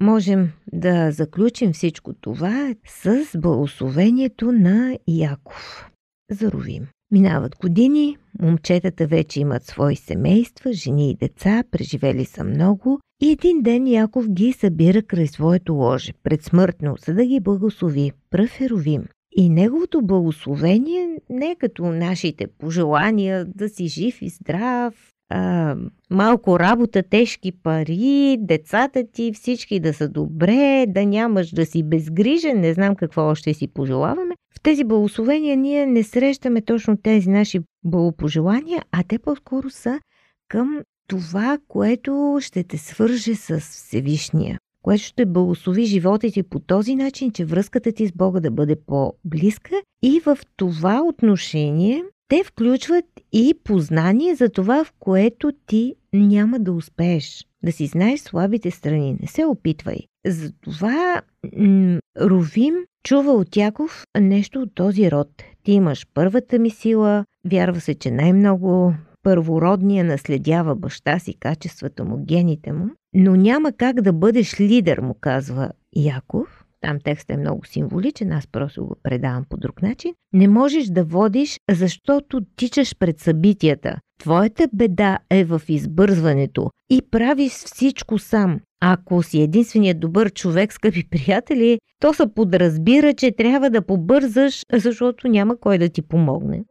можем 0.00 0.52
да 0.72 1.10
заключим 1.10 1.72
всичко 1.72 2.12
това 2.12 2.74
с 2.88 3.38
благословението 3.38 4.52
на 4.52 4.98
Яков. 5.08 5.90
Заровим. 6.30 6.86
Минават 7.10 7.56
години, 7.60 8.16
момчетата 8.42 9.06
вече 9.06 9.40
имат 9.40 9.64
свои 9.64 9.96
семейства, 9.96 10.72
жени 10.72 11.10
и 11.10 11.14
деца, 11.14 11.64
преживели 11.70 12.24
са 12.24 12.44
много 12.44 13.00
и 13.22 13.30
един 13.30 13.62
ден 13.62 13.86
Яков 13.86 14.28
ги 14.28 14.52
събира 14.52 15.02
край 15.02 15.26
своето 15.26 15.74
ложе, 15.74 16.12
предсмъртно, 16.22 16.94
за 17.06 17.14
да 17.14 17.26
ги 17.26 17.40
благослови. 17.40 18.12
Пръв 18.30 18.60
е 18.60 18.70
Ровим. 18.70 19.04
И 19.36 19.48
неговото 19.48 20.02
благословение 20.02 21.18
не 21.30 21.50
е 21.50 21.56
като 21.56 21.84
нашите 21.84 22.46
пожелания 22.46 23.44
да 23.44 23.68
си 23.68 23.86
жив 23.86 24.22
и 24.22 24.28
здрав, 24.28 24.94
а, 25.28 25.76
малко 26.10 26.60
работа, 26.60 27.02
тежки 27.02 27.52
пари, 27.52 28.36
децата 28.40 29.04
ти, 29.12 29.32
всички 29.32 29.80
да 29.80 29.94
са 29.94 30.08
добре, 30.08 30.84
да 30.88 31.06
нямаш 31.06 31.50
да 31.50 31.66
си 31.66 31.82
безгрижен, 31.82 32.60
не 32.60 32.74
знам 32.74 32.96
какво 32.96 33.22
още 33.22 33.54
си 33.54 33.68
пожелаваме. 33.68 34.34
В 34.56 34.60
тези 34.60 34.84
благословения 34.84 35.56
ние 35.56 35.86
не 35.86 36.02
срещаме 36.02 36.60
точно 36.60 36.96
тези 36.96 37.30
наши 37.30 37.60
благопожелания, 37.84 38.82
а 38.92 39.02
те 39.08 39.18
по-скоро 39.18 39.70
са 39.70 40.00
към 40.48 40.80
това, 41.08 41.58
което 41.68 42.38
ще 42.40 42.64
те 42.64 42.78
свърже 42.78 43.34
с 43.34 43.60
Всевишния 43.60 44.58
което 44.86 45.02
ще 45.02 45.26
благослови 45.26 45.84
живота 45.84 46.30
ти 46.30 46.42
по 46.42 46.60
този 46.60 46.94
начин, 46.94 47.30
че 47.30 47.44
връзката 47.44 47.92
ти 47.92 48.06
с 48.06 48.12
Бога 48.12 48.40
да 48.40 48.50
бъде 48.50 48.76
по-близка 48.86 49.74
и 50.02 50.20
в 50.20 50.38
това 50.56 51.02
отношение 51.02 52.02
те 52.28 52.44
включват 52.44 53.04
и 53.32 53.54
познание 53.64 54.34
за 54.34 54.48
това, 54.48 54.84
в 54.84 54.92
което 54.98 55.52
ти 55.66 55.94
няма 56.12 56.58
да 56.60 56.72
успееш. 56.72 57.46
Да 57.64 57.72
си 57.72 57.86
знаеш 57.86 58.20
слабите 58.20 58.70
страни, 58.70 59.16
не 59.20 59.26
се 59.26 59.44
опитвай. 59.44 59.98
Затова 60.26 61.22
м- 61.56 61.98
Ровим 62.20 62.74
чува 63.04 63.32
от 63.32 63.56
Яков 63.56 64.04
нещо 64.20 64.60
от 64.60 64.74
този 64.74 65.10
род. 65.10 65.28
Ти 65.62 65.72
имаш 65.72 66.06
първата 66.14 66.58
ми 66.58 66.70
сила, 66.70 67.24
вярва 67.44 67.80
се, 67.80 67.94
че 67.94 68.10
най-много 68.10 68.94
първородния 69.22 70.04
наследява 70.04 70.76
баща 70.76 71.18
си, 71.18 71.34
качествата 71.34 72.04
му, 72.04 72.24
гените 72.24 72.72
му, 72.72 72.90
но 73.14 73.36
няма 73.36 73.72
как 73.72 74.00
да 74.00 74.12
бъдеш 74.12 74.60
лидер, 74.60 74.98
му 74.98 75.14
казва 75.20 75.70
Яков. 75.96 76.65
Там 76.80 76.98
текстът 77.04 77.36
е 77.36 77.40
много 77.40 77.66
символичен, 77.66 78.32
аз 78.32 78.46
просто 78.46 78.86
го 78.86 78.96
предавам 79.02 79.44
по 79.48 79.56
друг 79.56 79.82
начин. 79.82 80.14
Не 80.32 80.48
можеш 80.48 80.86
да 80.86 81.04
водиш, 81.04 81.58
защото 81.70 82.40
тичаш 82.56 82.96
пред 82.98 83.20
събитията. 83.20 83.96
Твоята 84.18 84.68
беда 84.72 85.18
е 85.30 85.44
в 85.44 85.62
избързването 85.68 86.70
и 86.90 87.02
правиш 87.10 87.52
всичко 87.52 88.18
сам. 88.18 88.60
Ако 88.80 89.22
си 89.22 89.40
единственият 89.40 90.00
добър 90.00 90.30
човек, 90.30 90.72
скъпи 90.72 91.08
приятели, 91.10 91.78
то 92.00 92.14
се 92.14 92.34
подразбира, 92.34 93.14
че 93.14 93.32
трябва 93.32 93.70
да 93.70 93.86
побързаш, 93.86 94.62
защото 94.72 95.28
няма 95.28 95.56
кой 95.60 95.78
да 95.78 95.88
ти 95.88 96.02
помогне. 96.02 96.64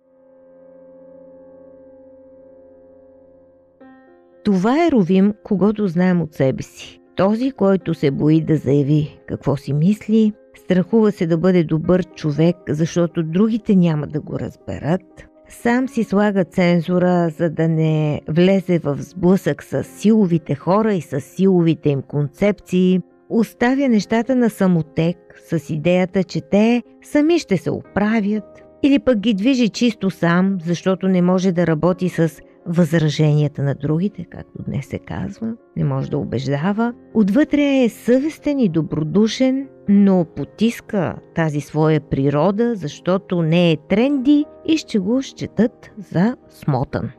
Това 4.44 4.86
е 4.86 4.92
Ровим, 4.92 5.34
когато 5.44 5.88
знаем 5.88 6.22
от 6.22 6.34
себе 6.34 6.64
си. 6.64 7.00
Този, 7.16 7.52
който 7.52 7.94
се 7.94 8.12
бои 8.12 8.42
да 8.42 8.58
заяви 8.58 9.20
какво 9.28 9.56
си 9.58 9.74
мисли, 9.74 10.34
страхува 10.56 11.12
се 11.12 11.28
да 11.28 11.38
бъде 11.38 11.64
добър 11.64 12.04
човек, 12.04 12.56
защото 12.70 13.24
другите 13.24 13.76
няма 13.76 14.08
да 14.08 14.22
го 14.22 14.40
разберат. 14.40 15.02
Сам 15.50 15.90
си 15.90 16.04
слага 16.04 16.44
цензура, 16.44 17.30
за 17.30 17.50
да 17.50 17.68
не 17.68 18.22
влезе 18.30 18.80
в 18.80 18.98
сблъсък 19.00 19.64
с 19.64 19.84
силовите 19.84 20.56
хора 20.56 20.94
и 20.94 21.02
с 21.02 21.22
силовите 21.22 21.90
им 21.90 22.02
концепции. 22.02 23.00
Оставя 23.30 23.90
нещата 23.90 24.36
на 24.36 24.50
самотек 24.50 25.18
с 25.50 25.70
идеята, 25.70 26.24
че 26.24 26.42
те 26.42 26.84
сами 27.04 27.40
ще 27.40 27.58
се 27.58 27.72
оправят. 27.72 28.64
Или 28.84 29.00
пък 29.00 29.20
ги 29.20 29.34
движи 29.34 29.70
чисто 29.70 30.12
сам, 30.12 30.58
защото 30.66 31.08
не 31.08 31.22
може 31.22 31.52
да 31.52 31.68
работи 31.68 32.10
с 32.10 32.40
възраженията 32.66 33.64
на 33.64 33.76
другите, 33.76 34.26
както 34.30 34.64
днес 34.68 34.86
се 34.86 35.00
казва, 35.00 35.54
не 35.78 35.84
може 35.84 36.10
да 36.10 36.18
убеждава. 36.18 36.94
Отвътре 37.14 37.84
е 37.84 37.90
съвестен 37.90 38.60
и 38.60 38.70
добродушен, 38.70 39.68
но 39.90 40.26
потиска 40.36 41.16
тази 41.36 41.62
своя 41.62 42.02
природа, 42.02 42.76
защото 42.76 43.42
не 43.42 43.72
е 43.72 43.78
тренди 43.90 44.46
и 44.66 44.78
ще 44.78 45.00
го 45.00 45.24
считат 45.24 45.92
за 45.98 46.36
смотан. 46.50 47.12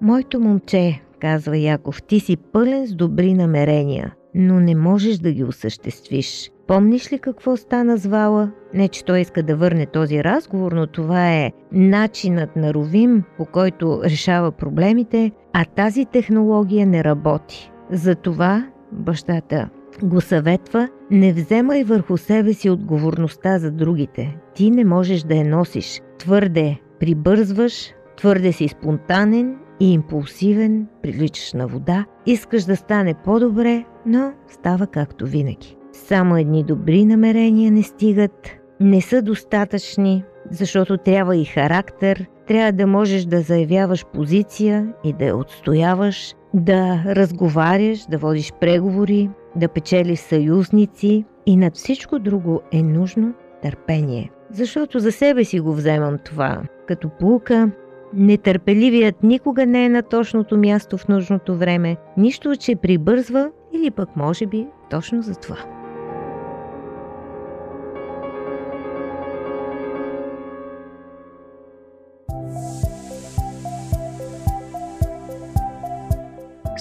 Моето 0.00 0.40
момче, 0.40 1.00
казва 1.20 1.58
Яков, 1.58 2.02
ти 2.02 2.20
си 2.20 2.36
пълен 2.36 2.86
с 2.86 2.94
добри 2.94 3.34
намерения, 3.34 4.14
но 4.34 4.60
не 4.60 4.74
можеш 4.74 5.18
да 5.18 5.32
ги 5.32 5.44
осъществиш. 5.44 6.50
Помниш 6.70 7.12
ли 7.12 7.18
какво 7.18 7.56
стана 7.56 7.96
с 7.98 8.06
Вала? 8.06 8.50
Не, 8.74 8.88
че 8.88 9.04
той 9.04 9.20
иска 9.20 9.42
да 9.42 9.56
върне 9.56 9.86
този 9.86 10.24
разговор, 10.24 10.72
но 10.72 10.86
това 10.86 11.32
е 11.32 11.52
начинът 11.72 12.56
на 12.56 12.74
Ровим, 12.74 13.22
по 13.36 13.44
който 13.44 14.00
решава 14.04 14.52
проблемите, 14.52 15.32
а 15.52 15.64
тази 15.64 16.04
технология 16.04 16.86
не 16.86 17.04
работи. 17.04 17.72
Затова 17.90 18.66
бащата 18.92 19.68
го 20.02 20.20
съветва 20.20 20.88
не 21.10 21.32
вземай 21.32 21.84
върху 21.84 22.16
себе 22.16 22.52
си 22.52 22.70
отговорността 22.70 23.58
за 23.58 23.70
другите. 23.70 24.36
Ти 24.54 24.70
не 24.70 24.84
можеш 24.84 25.22
да 25.22 25.34
я 25.34 25.44
носиш. 25.44 26.00
Твърде 26.18 26.80
прибързваш, 27.00 27.92
твърде 28.16 28.52
си 28.52 28.68
спонтанен 28.68 29.56
и 29.80 29.92
импулсивен, 29.92 30.86
приличаш 31.02 31.52
на 31.52 31.66
вода, 31.66 32.04
искаш 32.26 32.64
да 32.64 32.76
стане 32.76 33.14
по-добре, 33.24 33.84
но 34.06 34.32
става 34.48 34.86
както 34.86 35.26
винаги. 35.26 35.79
Само 36.06 36.36
едни 36.36 36.64
добри 36.64 37.04
намерения 37.04 37.72
не 37.72 37.82
стигат, 37.82 38.48
не 38.80 39.00
са 39.00 39.22
достатъчни, 39.22 40.24
защото 40.50 40.96
трябва 40.96 41.36
и 41.36 41.44
характер, 41.44 42.26
трябва 42.46 42.72
да 42.72 42.86
можеш 42.86 43.24
да 43.24 43.40
заявяваш 43.40 44.06
позиция 44.06 44.92
и 45.04 45.12
да 45.12 45.24
я 45.24 45.36
отстояваш, 45.36 46.34
да 46.54 47.02
разговаряш, 47.06 48.06
да 48.06 48.18
водиш 48.18 48.52
преговори, 48.60 49.30
да 49.56 49.68
печелиш 49.68 50.18
съюзници 50.18 51.24
и 51.46 51.56
над 51.56 51.76
всичко 51.76 52.18
друго 52.18 52.60
е 52.72 52.82
нужно 52.82 53.34
търпение. 53.62 54.30
Защото 54.50 54.98
за 54.98 55.12
себе 55.12 55.44
си 55.44 55.60
го 55.60 55.72
вземам 55.72 56.18
това. 56.24 56.62
Като 56.88 57.08
пулка, 57.08 57.70
нетърпеливият 58.14 59.22
никога 59.22 59.66
не 59.66 59.84
е 59.84 59.88
на 59.88 60.02
точното 60.02 60.58
място 60.58 60.98
в 60.98 61.08
нужното 61.08 61.56
време, 61.56 61.96
нищо, 62.16 62.56
че 62.56 62.76
прибързва 62.76 63.50
или 63.72 63.90
пък 63.90 64.16
може 64.16 64.46
би 64.46 64.66
точно 64.90 65.22
за 65.22 65.34
това. 65.34 65.79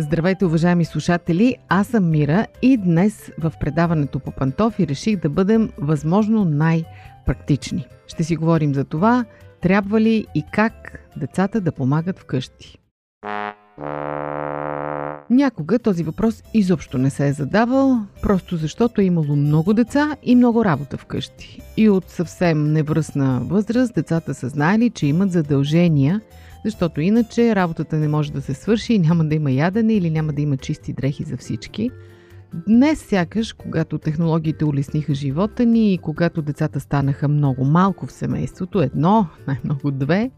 Здравейте, 0.00 0.44
уважаеми 0.44 0.84
слушатели! 0.84 1.56
Аз 1.68 1.86
съм 1.86 2.10
Мира 2.10 2.46
и 2.62 2.76
днес 2.76 3.30
в 3.38 3.52
предаването 3.60 4.20
по 4.20 4.30
пантофи 4.30 4.88
реших 4.88 5.16
да 5.16 5.28
бъдем 5.28 5.70
възможно 5.78 6.44
най-практични. 6.44 7.86
Ще 8.06 8.24
си 8.24 8.36
говорим 8.36 8.74
за 8.74 8.84
това, 8.84 9.24
трябва 9.60 10.00
ли 10.00 10.26
и 10.34 10.44
как 10.52 10.72
децата 11.16 11.60
да 11.60 11.72
помагат 11.72 12.18
вкъщи. 12.18 12.78
Някога 15.30 15.78
този 15.78 16.02
въпрос 16.02 16.42
изобщо 16.54 16.98
не 16.98 17.10
се 17.10 17.28
е 17.28 17.32
задавал, 17.32 17.98
просто 18.22 18.56
защото 18.56 19.00
е 19.00 19.04
имало 19.04 19.36
много 19.36 19.74
деца 19.74 20.16
и 20.22 20.36
много 20.36 20.64
работа 20.64 20.96
вкъщи. 20.96 21.60
И 21.76 21.88
от 21.88 22.08
съвсем 22.08 22.72
невръсна 22.72 23.40
възраст 23.40 23.94
децата 23.94 24.34
са 24.34 24.48
знаели, 24.48 24.90
че 24.90 25.06
имат 25.06 25.32
задължения– 25.32 26.20
защото 26.64 27.00
иначе 27.00 27.54
работата 27.54 27.96
не 27.96 28.08
може 28.08 28.32
да 28.32 28.42
се 28.42 28.54
свърши 28.54 28.98
няма 28.98 29.24
да 29.24 29.34
има 29.34 29.50
ядене 29.50 29.94
или 29.94 30.10
няма 30.10 30.32
да 30.32 30.42
има 30.42 30.56
чисти 30.56 30.92
дрехи 30.92 31.24
за 31.24 31.36
всички. 31.36 31.90
Днес 32.68 32.98
сякаш, 32.98 33.52
когато 33.52 33.98
технологиите 33.98 34.64
улесниха 34.64 35.14
живота 35.14 35.66
ни 35.66 35.94
и 35.94 35.98
когато 35.98 36.42
децата 36.42 36.80
станаха 36.80 37.28
много 37.28 37.64
малко 37.64 38.06
в 38.06 38.12
семейството, 38.12 38.82
едно, 38.82 39.26
най-много 39.46 39.90
две, 39.90 40.30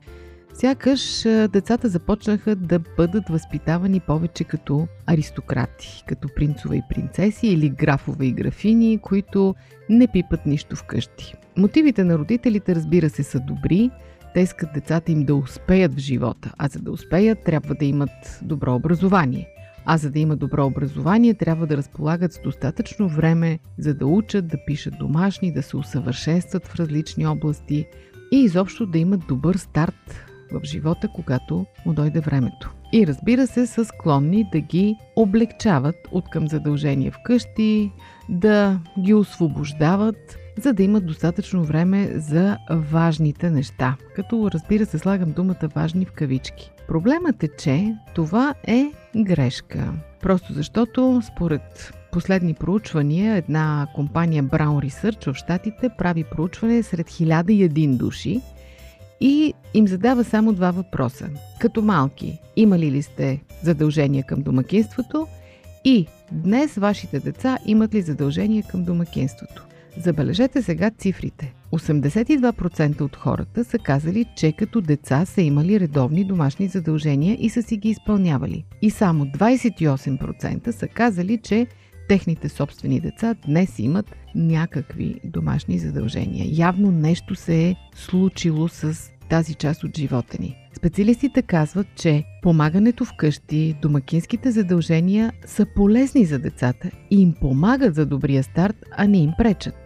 сякаш 0.55 1.23
децата 1.53 1.89
започнаха 1.89 2.57
да 2.57 2.79
бъдат 2.97 3.29
възпитавани 3.29 4.01
повече 4.01 4.45
като 4.45 4.87
аристократи, 5.07 6.05
като 6.09 6.29
принцове 6.37 6.77
и 6.77 6.83
принцеси 6.89 7.47
или 7.47 7.69
графове 7.69 8.27
и 8.27 8.33
графини, 8.33 8.99
които 8.99 9.55
не 9.89 10.07
пипат 10.07 10.47
нищо 10.47 10.77
вкъщи. 10.77 11.35
Мотивите 11.57 12.05
на 12.05 12.19
родителите, 12.19 12.75
разбира 12.75 13.11
се, 13.11 13.23
са 13.23 13.41
добри– 13.41 13.91
те 14.35 14.41
искат 14.41 14.73
децата 14.75 15.13
им 15.13 15.25
да 15.25 15.35
успеят 15.35 15.95
в 15.95 15.99
живота, 15.99 16.53
а 16.59 16.69
за 16.69 16.79
да 16.79 16.91
успеят 16.91 17.39
трябва 17.45 17.75
да 17.75 17.85
имат 17.85 18.41
добро 18.43 18.75
образование. 18.75 19.49
А 19.85 19.97
за 19.97 20.11
да 20.11 20.19
имат 20.19 20.39
добро 20.39 20.67
образование, 20.67 21.35
трябва 21.35 21.67
да 21.67 21.77
разполагат 21.77 22.33
с 22.33 22.41
достатъчно 22.45 23.09
време, 23.09 23.59
за 23.79 23.95
да 23.95 24.07
учат, 24.07 24.49
да 24.49 24.65
пишат 24.67 24.95
домашни, 24.99 25.53
да 25.53 25.63
се 25.63 25.77
усъвършенстват 25.77 26.67
в 26.67 26.77
различни 26.77 27.27
области 27.27 27.87
и 28.33 28.37
изобщо 28.37 28.87
да 28.87 28.99
имат 28.99 29.21
добър 29.29 29.57
старт 29.57 30.25
в 30.53 30.61
живота, 30.65 31.09
когато 31.15 31.67
му 31.87 31.93
дойде 31.93 32.21
времето. 32.21 32.75
И 32.93 33.07
разбира 33.07 33.47
се, 33.47 33.67
са 33.67 33.85
склонни 33.85 34.49
да 34.53 34.61
ги 34.61 34.97
облегчават 35.17 35.97
от 36.13 36.31
към 36.31 36.49
задължения 36.49 37.13
вкъщи, 37.13 37.93
да 38.29 38.81
ги 39.01 39.15
освобождават 39.15 40.39
за 40.59 40.73
да 40.73 40.83
имат 40.83 41.07
достатъчно 41.07 41.65
време 41.65 42.11
за 42.15 42.59
важните 42.71 43.51
неща. 43.51 43.97
Като 44.17 44.51
разбира 44.55 44.87
се, 44.87 44.99
слагам 44.99 45.33
думата 45.33 45.69
важни 45.75 46.05
в 46.05 46.13
кавички. 46.13 46.71
Проблемът 46.89 47.43
е, 47.43 47.49
че 47.59 47.95
това 48.15 48.55
е 48.67 48.93
грешка. 49.17 49.93
Просто 50.21 50.53
защото 50.53 51.23
според 51.33 51.93
последни 52.13 52.55
проучвания, 52.55 53.37
една 53.37 53.87
компания 53.95 54.45
Brown 54.45 54.89
Research 54.89 55.33
в 55.33 55.37
Штатите 55.37 55.91
прави 55.99 56.25
проучване 56.25 56.83
сред 56.83 57.11
1001 57.11 57.97
души 57.97 58.41
и 59.21 59.55
им 59.75 59.89
задава 59.89 60.25
само 60.25 60.53
два 60.53 60.71
въпроса. 60.71 61.29
Като 61.61 61.83
малки, 61.83 62.39
имали 62.57 62.91
ли 62.91 63.03
сте 63.03 63.41
задължения 63.63 64.25
към 64.25 64.43
домакинството 64.43 65.27
и 65.85 66.07
днес 66.33 66.75
вашите 66.75 67.21
деца 67.21 67.59
имат 67.67 67.95
ли 67.95 68.03
задължения 68.03 68.63
към 68.71 68.85
домакинството? 68.85 69.67
Забележете 69.97 70.63
сега 70.63 70.91
цифрите. 70.91 71.55
82% 71.73 73.01
от 73.01 73.17
хората 73.17 73.65
са 73.65 73.79
казали, 73.79 74.25
че 74.37 74.53
като 74.53 74.81
деца 74.81 75.25
са 75.25 75.43
имали 75.43 75.81
редовни 75.81 76.25
домашни 76.25 76.69
задължения 76.69 77.37
и 77.41 77.51
са 77.51 77.63
си 77.63 77.77
ги 77.77 77.89
изпълнявали. 77.89 78.65
И 78.83 78.91
само 78.91 79.25
28% 79.25 80.71
са 80.71 80.89
казали, 80.89 81.39
че 81.39 81.67
техните 82.09 82.49
собствени 82.49 83.01
деца 83.01 83.35
днес 83.47 83.79
имат 83.79 84.17
някакви 84.35 85.21
домашни 85.25 85.79
задължения. 85.79 86.47
Явно 86.49 86.91
нещо 86.91 87.35
се 87.35 87.69
е 87.69 87.77
случило 87.95 88.69
с 88.69 89.11
тази 89.29 89.55
част 89.55 89.85
от 89.85 89.99
живота 89.99 90.37
ни. 90.41 90.57
Специалистите 90.77 91.43
казват, 91.43 91.87
че 91.97 92.25
помагането 92.43 93.05
вкъщи, 93.05 93.77
домакинските 93.83 94.51
задължения 94.51 95.33
са 95.47 95.67
полезни 95.77 96.25
за 96.25 96.39
децата 96.39 96.91
и 97.11 97.23
им 97.23 97.35
помагат 97.41 97.95
за 97.95 98.07
добрия 98.07 98.43
старт, 98.43 98.77
а 98.97 99.07
не 99.07 99.19
им 99.19 99.31
пречат. 99.39 99.82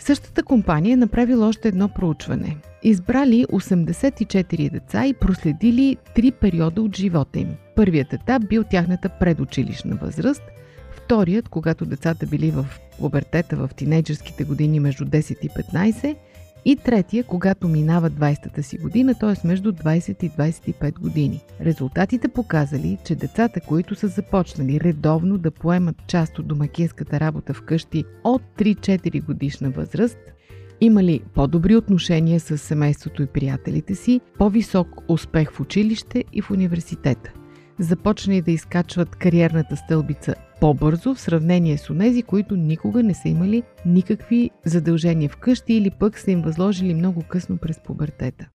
Същата 0.00 0.42
компания 0.42 0.92
е 0.92 0.96
направила 0.96 1.48
още 1.48 1.68
едно 1.68 1.88
проучване. 1.88 2.56
Избрали 2.82 3.46
84 3.46 4.70
деца 4.70 5.06
и 5.06 5.14
проследили 5.14 5.96
три 6.14 6.30
периода 6.30 6.82
от 6.82 6.96
живота 6.96 7.38
им. 7.38 7.48
Първият 7.76 8.12
етап 8.12 8.42
бил 8.48 8.64
тяхната 8.64 9.08
предучилищна 9.08 9.96
възраст, 9.96 10.42
вторият, 10.90 11.48
когато 11.48 11.86
децата 11.86 12.26
били 12.26 12.50
в 12.50 12.66
обертета 13.00 13.56
в 13.56 13.70
тинейджерските 13.76 14.44
години 14.44 14.80
между 14.80 15.04
10 15.04 15.38
и 15.42 15.48
15 15.48 16.16
и 16.64 16.76
третия, 16.76 17.24
когато 17.24 17.68
минава 17.68 18.10
20-та 18.10 18.62
си 18.62 18.78
година, 18.78 19.14
т.е. 19.14 19.46
между 19.46 19.72
20 19.72 20.24
и 20.24 20.30
25 20.30 20.98
години. 20.98 21.40
Резултатите 21.60 22.28
показали, 22.28 22.98
че 23.04 23.14
децата, 23.14 23.60
които 23.60 23.94
са 23.94 24.08
започнали 24.08 24.80
редовно 24.80 25.38
да 25.38 25.50
поемат 25.50 25.96
част 26.06 26.38
от 26.38 26.46
домакинската 26.46 27.20
работа 27.20 27.54
вкъщи 27.54 28.04
от 28.24 28.42
3-4 28.58 29.24
годишна 29.24 29.70
възраст, 29.70 30.18
имали 30.80 31.20
по-добри 31.34 31.76
отношения 31.76 32.40
с 32.40 32.58
семейството 32.58 33.22
и 33.22 33.26
приятелите 33.26 33.94
си, 33.94 34.20
по-висок 34.38 34.88
успех 35.08 35.52
в 35.52 35.60
училище 35.60 36.24
и 36.32 36.42
в 36.42 36.50
университета 36.50 37.32
започнали 37.78 38.42
да 38.42 38.50
изкачват 38.50 39.16
кариерната 39.16 39.76
стълбица 39.76 40.34
по-бързо 40.60 41.14
в 41.14 41.20
сравнение 41.20 41.78
с 41.78 41.90
онези, 41.90 42.22
които 42.22 42.56
никога 42.56 43.02
не 43.02 43.14
са 43.14 43.28
имали 43.28 43.62
никакви 43.86 44.50
задължения 44.64 45.28
вкъщи 45.28 45.74
или 45.74 45.90
пък 45.90 46.18
са 46.18 46.30
им 46.30 46.42
възложили 46.42 46.94
много 46.94 47.22
късно 47.28 47.56
през 47.56 47.80
пубертета. 47.84 48.48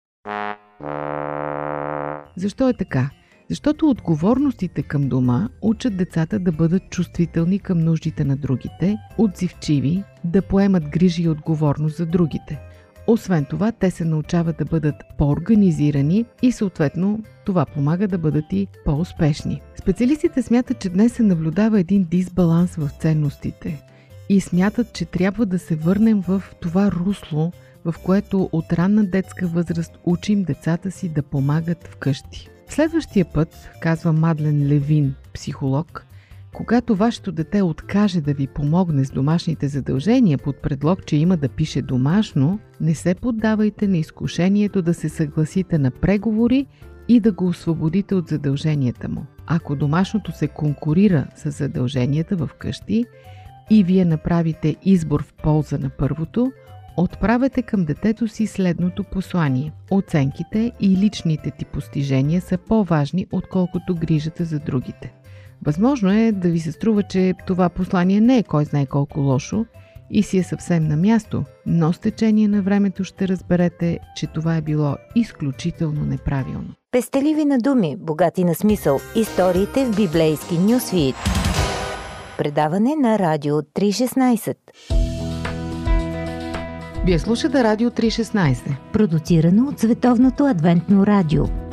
Защо 2.36 2.70
е 2.70 2.74
така? 2.74 3.10
Защото 3.50 3.90
отговорностите 3.90 4.84
към 4.84 5.10
дома 5.10 5.50
учат 5.62 5.98
децата 5.98 6.40
да 6.40 6.52
бъдат 6.52 6.90
чувствителни 6.90 7.60
към 7.60 7.80
нуждите 7.80 8.24
на 8.24 8.36
другите, 8.36 8.98
отзивчиви, 9.18 10.04
да 10.24 10.42
поемат 10.42 10.90
грижи 10.90 11.24
и 11.24 11.30
отговорност 11.30 11.98
за 11.98 12.06
другите. 12.06 12.75
Освен 13.08 13.46
това, 13.46 13.72
те 13.72 13.92
се 13.92 14.06
научават 14.06 14.58
да 14.58 14.66
бъдат 14.66 14.96
по-организирани 15.18 16.26
и 16.42 16.52
съответно 16.52 17.20
това 17.46 17.66
помага 17.66 18.08
да 18.08 18.18
бъдат 18.18 18.46
и 18.52 18.68
по-успешни. 18.86 19.62
Специалистите 19.76 20.42
смятат, 20.42 20.80
че 20.80 20.90
днес 20.90 21.14
се 21.14 21.24
наблюдава 21.24 21.80
един 21.80 22.04
дисбаланс 22.04 22.76
в 22.76 22.90
ценностите 23.00 23.84
и 24.30 24.42
смятат, 24.42 24.94
че 24.94 25.06
трябва 25.06 25.46
да 25.46 25.60
се 25.60 25.76
върнем 25.76 26.22
в 26.22 26.44
това 26.62 26.92
русло, 26.92 27.52
в 27.86 27.96
което 28.04 28.50
от 28.52 28.74
ранна 28.74 29.06
детска 29.06 29.48
възраст 29.48 29.98
учим 30.04 30.44
децата 30.44 30.92
си 30.92 31.10
да 31.10 31.24
помагат 31.24 31.88
вкъщи. 31.88 32.50
Следващия 32.70 33.26
път, 33.34 33.70
казва 33.82 34.14
Мадлен 34.14 34.68
Левин, 34.68 35.16
психолог, 35.34 36.06
когато 36.56 36.96
вашето 36.96 37.32
дете 37.32 37.62
откаже 37.62 38.22
да 38.22 38.34
ви 38.34 38.48
помогне 38.48 39.06
с 39.06 39.12
домашните 39.12 39.68
задължения 39.68 40.38
под 40.38 40.62
предлог, 40.62 41.06
че 41.06 41.16
има 41.16 41.38
да 41.38 41.50
пише 41.50 41.82
домашно, 41.82 42.60
не 42.82 42.96
се 42.96 43.16
поддавайте 43.16 43.88
на 43.88 43.98
изкушението 43.98 44.82
да 44.82 44.94
се 44.94 45.10
съгласите 45.10 45.78
на 45.78 45.92
преговори 45.92 46.66
и 47.08 47.20
да 47.20 47.32
го 47.32 47.48
освободите 47.48 48.16
от 48.16 48.28
задълженията 48.28 49.10
му. 49.10 49.26
Ако 49.48 49.76
домашното 49.76 50.32
се 50.32 50.48
конкурира 50.48 51.28
с 51.36 51.52
задълженията 51.52 52.36
в 52.36 52.50
къщи 52.60 53.06
и 53.70 53.84
вие 53.84 54.06
направите 54.06 54.76
избор 54.84 55.24
в 55.24 55.34
полза 55.34 55.78
на 55.78 55.90
първото, 55.90 56.52
отправете 56.98 57.62
към 57.62 57.86
детето 57.86 58.28
си 58.28 58.48
следното 58.48 59.04
послание. 59.04 59.72
Оценките 59.92 60.72
и 60.80 60.90
личните 60.90 61.52
ти 61.52 61.66
постижения 61.66 62.42
са 62.42 62.58
по-важни, 62.58 63.28
отколкото 63.32 63.96
грижата 63.96 64.46
за 64.46 64.60
другите. 64.60 65.14
Възможно 65.66 66.12
е 66.12 66.32
да 66.32 66.50
ви 66.50 66.60
се 66.60 66.72
струва, 66.72 67.04
че 67.04 67.34
това 67.48 67.70
послание 67.70 68.22
не 68.22 68.38
е 68.38 68.44
кой 68.44 68.66
знае 68.66 68.86
колко 68.86 69.20
лошо 69.20 69.66
и 70.10 70.24
си 70.24 70.38
е 70.38 70.44
съвсем 70.44 70.88
на 70.88 70.98
място, 70.98 71.44
но 71.66 71.94
с 71.94 72.00
течение 72.00 72.48
на 72.48 72.62
времето 72.62 73.04
ще 73.04 73.28
разберете, 73.28 74.00
че 74.16 74.28
това 74.28 74.56
е 74.56 74.62
било 74.62 74.96
изключително 75.16 76.06
неправилно. 76.06 76.74
Пестеливи 76.92 77.46
на 77.46 77.58
думи, 77.58 77.96
богати 78.00 78.44
на 78.44 78.56
смисъл. 78.56 79.00
Историите 79.16 79.86
в 79.86 79.96
библейски 79.96 80.58
нюсвит. 80.58 81.16
Предаване 82.38 82.96
на 82.96 83.20
Радио 83.20 83.56
316. 83.56 84.56
Вие 87.06 87.20
слушате 87.20 87.64
Радио 87.64 87.90
316. 87.90 88.76
Продуцирано 88.94 89.68
от 89.68 89.80
Световното 89.80 90.46
адвентно 90.46 91.08
радио. 91.08 91.65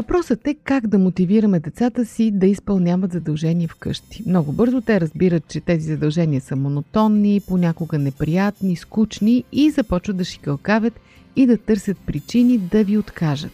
Въпросът 0.00 0.46
е 0.46 0.54
как 0.54 0.86
да 0.86 0.98
мотивираме 0.98 1.60
децата 1.60 2.04
си 2.04 2.30
да 2.30 2.46
изпълняват 2.46 3.12
задължения 3.12 3.68
вкъщи. 3.68 4.22
Много 4.26 4.52
бързо 4.52 4.80
те 4.80 5.00
разбират, 5.00 5.48
че 5.48 5.60
тези 5.60 5.86
задължения 5.86 6.40
са 6.40 6.56
монотонни, 6.56 7.40
понякога 7.48 7.98
неприятни, 7.98 8.76
скучни 8.76 9.44
и 9.52 9.70
започват 9.70 10.16
да 10.16 10.24
шикалкавят 10.24 11.00
и 11.36 11.46
да 11.46 11.58
търсят 11.58 11.98
причини 12.06 12.58
да 12.58 12.84
ви 12.84 12.98
откажат. 12.98 13.52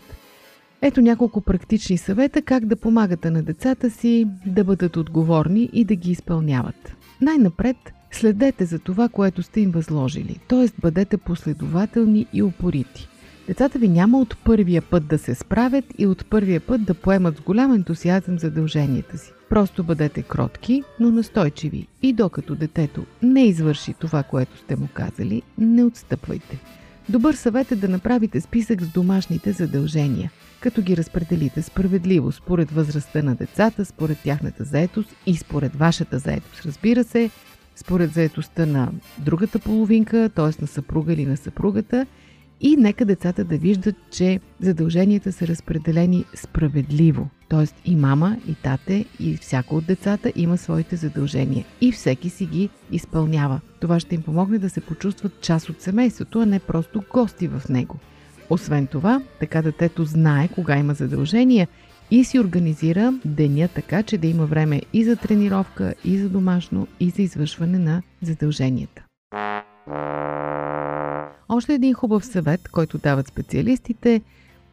Ето 0.82 1.00
няколко 1.00 1.40
практични 1.40 1.98
съвета 1.98 2.42
как 2.42 2.66
да 2.66 2.76
помагате 2.76 3.30
на 3.30 3.42
децата 3.42 3.90
си 3.90 4.26
да 4.46 4.64
бъдат 4.64 4.96
отговорни 4.96 5.70
и 5.72 5.84
да 5.84 5.94
ги 5.94 6.10
изпълняват. 6.10 6.96
Най-напред 7.20 7.76
следете 8.12 8.64
за 8.64 8.78
това, 8.78 9.08
което 9.08 9.42
сте 9.42 9.60
им 9.60 9.70
възложили, 9.70 10.40
т.е. 10.48 10.66
бъдете 10.80 11.16
последователни 11.16 12.26
и 12.32 12.42
упорити. 12.42 13.08
Децата 13.46 13.78
ви 13.78 13.88
няма 13.88 14.20
от 14.20 14.36
първия 14.44 14.82
път 14.82 15.06
да 15.06 15.18
се 15.18 15.34
справят 15.34 15.84
и 15.98 16.06
от 16.06 16.26
първия 16.26 16.60
път 16.60 16.84
да 16.84 16.94
поемат 16.94 17.36
с 17.36 17.40
голям 17.40 17.74
ентусиазъм 17.74 18.38
задълженията 18.38 19.18
си. 19.18 19.32
Просто 19.48 19.84
бъдете 19.84 20.22
кротки, 20.22 20.82
но 21.00 21.10
настойчиви 21.10 21.86
и 22.02 22.12
докато 22.12 22.54
детето 22.54 23.06
не 23.22 23.46
извърши 23.46 23.94
това, 23.94 24.22
което 24.22 24.58
сте 24.58 24.76
му 24.76 24.88
казали, 24.94 25.42
не 25.58 25.84
отстъпвайте. 25.84 26.58
Добър 27.08 27.34
съвет 27.34 27.72
е 27.72 27.76
да 27.76 27.88
направите 27.88 28.40
списък 28.40 28.82
с 28.82 28.88
домашните 28.88 29.52
задължения, 29.52 30.30
като 30.60 30.82
ги 30.82 30.96
разпределите 30.96 31.62
справедливо 31.62 32.32
според 32.32 32.70
възрастта 32.70 33.22
на 33.22 33.34
децата, 33.34 33.84
според 33.84 34.18
тяхната 34.18 34.64
заетост 34.64 35.16
и 35.26 35.36
според 35.36 35.76
вашата 35.76 36.18
заетост. 36.18 36.66
Разбира 36.66 37.04
се, 37.04 37.30
според 37.76 38.12
заетостта 38.12 38.66
на 38.66 38.88
другата 39.18 39.58
половинка, 39.58 40.30
т.е. 40.34 40.62
на 40.62 40.66
съпруга 40.66 41.12
или 41.12 41.26
на 41.26 41.36
съпругата– 41.36 42.06
и 42.60 42.76
нека 42.76 43.04
децата 43.04 43.44
да 43.44 43.58
виждат, 43.58 43.96
че 44.10 44.40
задълженията 44.60 45.32
са 45.32 45.46
разпределени 45.46 46.24
справедливо. 46.34 47.28
Тоест 47.48 47.74
и 47.84 47.96
мама, 47.96 48.36
и 48.48 48.54
тате, 48.54 49.04
и 49.20 49.36
всяко 49.36 49.76
от 49.76 49.86
децата 49.86 50.32
има 50.36 50.58
своите 50.58 50.96
задължения. 50.96 51.64
И 51.80 51.92
всеки 51.92 52.30
си 52.30 52.46
ги 52.46 52.68
изпълнява. 52.92 53.60
Това 53.80 54.00
ще 54.00 54.14
им 54.14 54.22
помогне 54.22 54.58
да 54.58 54.70
се 54.70 54.80
почувстват 54.80 55.40
част 55.40 55.68
от 55.68 55.80
семейството, 55.80 56.40
а 56.40 56.46
не 56.46 56.58
просто 56.58 57.02
гости 57.12 57.48
в 57.48 57.62
него. 57.68 57.96
Освен 58.50 58.86
това, 58.86 59.22
така 59.40 59.62
детето 59.62 60.04
знае 60.04 60.48
кога 60.48 60.76
има 60.78 60.94
задължения 60.94 61.68
и 62.10 62.24
си 62.24 62.40
организира 62.40 63.14
деня 63.24 63.68
така, 63.74 64.02
че 64.02 64.18
да 64.18 64.26
има 64.26 64.46
време 64.46 64.82
и 64.92 65.04
за 65.04 65.16
тренировка, 65.16 65.94
и 66.04 66.18
за 66.18 66.28
домашно, 66.28 66.86
и 67.00 67.10
за 67.10 67.22
извършване 67.22 67.78
на 67.78 68.02
задълженията. 68.22 69.02
Още 71.56 71.74
един 71.74 71.94
хубав 71.94 72.26
съвет, 72.26 72.68
който 72.68 72.98
дават 72.98 73.28
специалистите 73.28 74.20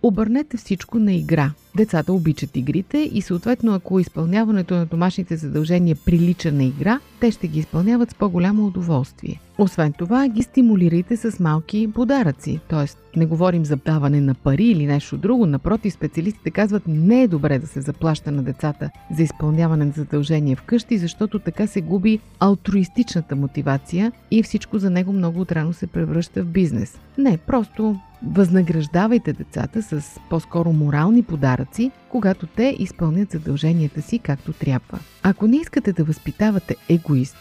обърнете 0.01 0.57
всичко 0.57 0.99
на 0.99 1.13
игра. 1.13 1.51
Децата 1.75 2.13
обичат 2.13 2.57
игрите 2.57 3.09
и 3.13 3.21
съответно 3.21 3.73
ако 3.73 3.99
изпълняването 3.99 4.75
на 4.75 4.85
домашните 4.85 5.35
задължения 5.35 5.95
прилича 6.05 6.51
на 6.51 6.63
игра, 6.63 6.99
те 7.19 7.31
ще 7.31 7.47
ги 7.47 7.59
изпълняват 7.59 8.11
с 8.11 8.15
по-голямо 8.15 8.65
удоволствие. 8.67 9.39
Освен 9.57 9.93
това, 9.93 10.27
ги 10.27 10.43
стимулирайте 10.43 11.17
с 11.17 11.39
малки 11.39 11.89
подаръци, 11.93 12.59
т.е. 12.69 13.17
не 13.19 13.25
говорим 13.25 13.65
за 13.65 13.75
даване 13.75 14.21
на 14.21 14.33
пари 14.33 14.65
или 14.65 14.85
нещо 14.85 15.17
друго, 15.17 15.45
напротив, 15.45 15.93
специалистите 15.93 16.51
казват 16.51 16.83
не 16.87 17.21
е 17.21 17.27
добре 17.27 17.59
да 17.59 17.67
се 17.67 17.81
заплаща 17.81 18.31
на 18.31 18.43
децата 18.43 18.89
за 19.15 19.23
изпълняване 19.23 19.85
на 19.85 19.91
задължения 19.91 20.57
вкъщи, 20.57 20.97
защото 20.97 21.39
така 21.39 21.67
се 21.67 21.81
губи 21.81 22.19
алтруистичната 22.39 23.35
мотивация 23.35 24.11
и 24.31 24.43
всичко 24.43 24.79
за 24.79 24.89
него 24.89 25.13
много 25.13 25.41
отрано 25.41 25.73
се 25.73 25.87
превръща 25.87 26.43
в 26.43 26.47
бизнес. 26.47 26.99
Не, 27.17 27.37
просто 27.37 27.99
Възнаграждавайте 28.27 29.33
децата 29.33 29.81
с 29.81 30.19
по-скоро 30.29 30.73
морални 30.73 31.23
подаръци, 31.23 31.91
когато 32.09 32.47
те 32.47 32.75
изпълнят 32.79 33.31
задълженията 33.31 34.01
си 34.01 34.19
както 34.19 34.53
трябва. 34.53 34.99
Ако 35.23 35.47
не 35.47 35.57
искате 35.57 35.93
да 35.93 36.03
възпитавате 36.03 36.75
егоист, 36.89 37.37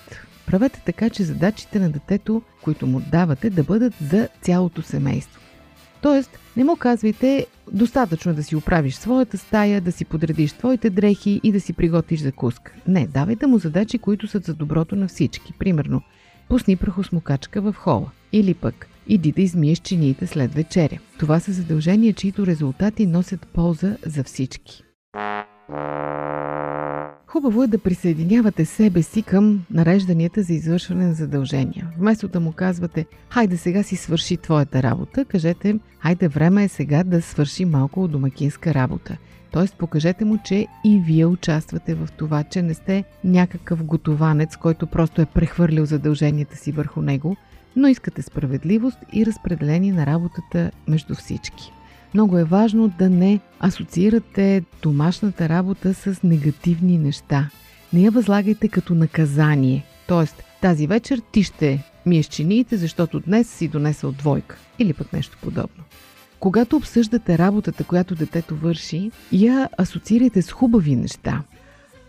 правете 0.46 0.82
така, 0.86 1.10
че 1.10 1.22
задачите 1.22 1.78
на 1.78 1.90
детето, 1.90 2.42
които 2.62 2.86
му 2.86 3.00
давате, 3.00 3.50
да 3.50 3.62
бъдат 3.62 3.94
за 4.10 4.28
цялото 4.40 4.82
семейство. 4.82 5.40
Тоест, 6.02 6.38
не 6.56 6.64
му 6.64 6.76
казвайте 6.76 7.46
достатъчно 7.72 8.34
да 8.34 8.42
си 8.42 8.56
оправиш 8.56 8.94
своята 8.94 9.38
стая, 9.38 9.80
да 9.80 9.92
си 9.92 10.04
подредиш 10.04 10.52
твоите 10.52 10.90
дрехи 10.90 11.40
и 11.42 11.52
да 11.52 11.60
си 11.60 11.72
приготвиш 11.72 12.20
закуска. 12.20 12.72
Не, 12.88 13.06
давайте 13.06 13.46
му 13.46 13.58
задачи, 13.58 13.98
които 13.98 14.26
са 14.26 14.38
за 14.38 14.54
доброто 14.54 14.96
на 14.96 15.08
всички. 15.08 15.52
Примерно, 15.52 16.02
пусни 16.52 16.76
прахосмокачка 16.76 17.60
в 17.60 17.72
хола. 17.72 18.10
Или 18.32 18.54
пък, 18.54 18.86
Иди 19.06 19.32
да 19.32 19.42
измиеш 19.42 19.78
чиниите 19.78 20.26
след 20.26 20.54
вечеря. 20.54 20.98
Това 21.18 21.40
са 21.40 21.52
задължения, 21.52 22.12
чието 22.12 22.46
резултати 22.46 23.06
носят 23.06 23.48
полза 23.48 23.96
за 24.06 24.24
всички. 24.24 24.82
Хубаво 27.26 27.62
е 27.62 27.66
да 27.66 27.78
присъединявате 27.78 28.64
себе 28.64 29.02
си 29.02 29.22
към 29.22 29.64
нарежданията 29.70 30.42
за 30.42 30.54
извършване 30.54 31.06
на 31.06 31.14
задължения. 31.14 31.88
Вместо 31.98 32.28
да 32.28 32.40
му 32.40 32.52
казвате, 32.52 33.06
хайде 33.30 33.56
сега 33.56 33.82
си 33.82 33.96
свърши 33.96 34.36
твоята 34.36 34.82
работа, 34.82 35.24
кажете, 35.24 35.78
хайде 35.98 36.28
време 36.28 36.64
е 36.64 36.68
сега 36.68 37.04
да 37.04 37.22
свърши 37.22 37.64
малко 37.64 38.08
домакинска 38.08 38.74
работа. 38.74 39.16
Тоест 39.52 39.74
покажете 39.74 40.24
му, 40.24 40.38
че 40.44 40.66
и 40.84 40.98
вие 40.98 41.26
участвате 41.26 41.94
в 41.94 42.08
това, 42.16 42.44
че 42.44 42.62
не 42.62 42.74
сте 42.74 43.04
някакъв 43.24 43.84
готованец, 43.84 44.56
който 44.56 44.86
просто 44.86 45.22
е 45.22 45.26
прехвърлил 45.26 45.86
задълженията 45.86 46.56
си 46.56 46.72
върху 46.72 47.02
него, 47.02 47.36
но 47.76 47.88
искате 47.88 48.22
справедливост 48.22 48.98
и 49.12 49.26
разпределение 49.26 49.92
на 49.92 50.06
работата 50.06 50.70
между 50.88 51.14
всички. 51.14 51.72
Много 52.14 52.38
е 52.38 52.44
важно 52.44 52.88
да 52.88 53.10
не 53.10 53.40
асоциирате 53.60 54.64
домашната 54.82 55.48
работа 55.48 55.94
с 55.94 56.22
негативни 56.22 56.98
неща. 56.98 57.50
Не 57.92 58.00
я 58.00 58.10
възлагайте 58.10 58.68
като 58.68 58.94
наказание. 58.94 59.84
Тоест, 60.06 60.42
тази 60.60 60.86
вечер 60.86 61.22
ти 61.32 61.42
ще 61.42 61.84
миеш 62.06 62.26
чиниите, 62.26 62.76
защото 62.76 63.20
днес 63.20 63.50
си 63.50 63.68
донесъл 63.68 64.12
двойка. 64.12 64.56
Или 64.78 64.92
пък 64.92 65.12
нещо 65.12 65.38
подобно. 65.42 65.84
Когато 66.42 66.76
обсъждате 66.76 67.38
работата, 67.38 67.84
която 67.84 68.14
детето 68.14 68.56
върши, 68.56 69.10
я 69.32 69.68
асоциирайте 69.78 70.42
с 70.42 70.52
хубави 70.52 70.96
неща. 70.96 71.42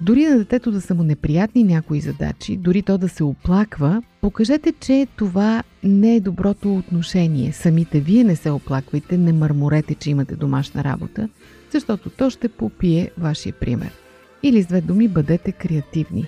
Дори 0.02 0.26
на 0.26 0.38
детето 0.38 0.72
да 0.72 0.82
са 0.82 0.96
му 0.96 1.04
неприятни 1.04 1.63
някои 1.63 2.02
задачи, 2.02 2.58
дори 2.58 2.82
то 2.82 2.98
да 2.98 3.10
се 3.10 3.24
оплаква, 3.24 4.04
покажете, 4.22 4.74
че 4.80 5.08
това 5.15 5.63
не 5.84 6.15
е 6.15 6.19
доброто 6.19 6.76
отношение. 6.76 7.52
Самите 7.52 8.00
вие 8.00 8.24
не 8.24 8.36
се 8.36 8.50
оплаквайте, 8.50 9.17
не 9.17 9.34
мърморете, 9.34 9.96
че 9.96 10.10
имате 10.10 10.36
домашна 10.36 10.84
работа, 10.84 11.30
защото 11.72 12.10
то 12.10 12.30
ще 12.30 12.50
попие 12.50 13.12
вашия 13.17 13.54
пример. 13.54 13.91
Или 14.43 14.63
с 14.63 14.67
две 14.67 14.82
думи 14.82 15.08
бъдете 15.08 15.52
креативни. 15.52 16.26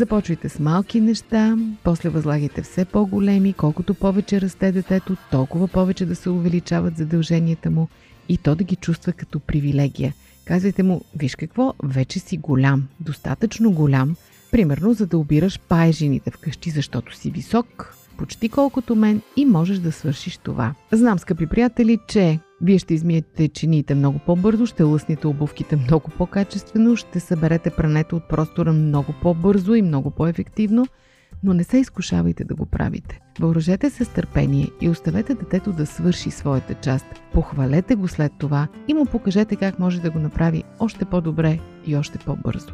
Започвайте 0.00 0.48
с 0.48 0.58
малки 0.58 1.00
неща, 1.00 1.56
после 1.84 2.08
възлагайте 2.08 2.62
все 2.62 2.84
по-големи, 2.84 3.52
колкото 3.52 3.94
повече 3.94 4.40
расте 4.40 4.72
детето, 4.72 5.16
толкова 5.30 5.68
повече 5.68 6.06
да 6.06 6.16
се 6.16 6.30
увеличават 6.30 6.96
задълженията 6.96 7.70
му 7.70 7.88
и 8.28 8.38
то 8.38 8.54
да 8.54 8.64
ги 8.64 8.76
чувства 8.76 9.12
като 9.12 9.40
привилегия. 9.40 10.14
Казвайте 10.44 10.82
му, 10.82 11.00
виж 11.16 11.36
какво, 11.36 11.74
вече 11.82 12.18
си 12.18 12.36
голям, 12.36 12.88
достатъчно 13.00 13.72
голям, 13.72 14.16
примерно 14.50 14.92
за 14.92 15.06
да 15.06 15.18
обираш 15.18 15.60
пайжените 15.68 16.30
вкъщи, 16.30 16.70
защото 16.70 17.16
си 17.16 17.30
висок, 17.30 17.94
почти 18.18 18.48
колкото 18.48 18.96
мен 18.96 19.22
и 19.36 19.44
можеш 19.44 19.78
да 19.78 19.92
свършиш 19.92 20.38
това. 20.38 20.74
Знам, 20.92 21.18
скъпи 21.18 21.46
приятели, 21.46 21.98
че 22.08 22.38
вие 22.62 22.78
ще 22.78 22.94
измиете 22.94 23.48
чиниите 23.48 23.94
много 23.94 24.18
по-бързо, 24.26 24.66
ще 24.66 24.82
лъсните 24.82 25.26
обувките 25.26 25.76
много 25.76 26.10
по-качествено, 26.18 26.96
ще 26.96 27.20
съберете 27.20 27.70
прането 27.70 28.16
от 28.16 28.28
простора 28.28 28.72
много 28.72 29.14
по-бързо 29.22 29.74
и 29.74 29.82
много 29.82 30.10
по-ефективно, 30.10 30.86
но 31.42 31.54
не 31.54 31.64
се 31.64 31.78
изкушавайте 31.78 32.44
да 32.44 32.54
го 32.54 32.66
правите. 32.66 33.20
Въоръжете 33.40 33.90
се 33.90 34.04
с 34.04 34.08
търпение 34.08 34.68
и 34.80 34.88
оставете 34.88 35.34
детето 35.34 35.72
да 35.72 35.86
свърши 35.86 36.30
своята 36.30 36.74
част. 36.74 37.06
Похвалете 37.32 37.94
го 37.94 38.08
след 38.08 38.32
това 38.38 38.68
и 38.88 38.94
му 38.94 39.06
покажете 39.06 39.56
как 39.56 39.78
може 39.78 40.00
да 40.00 40.10
го 40.10 40.18
направи 40.18 40.64
още 40.78 41.04
по-добре 41.04 41.58
и 41.86 41.96
още 41.96 42.18
по-бързо. 42.18 42.72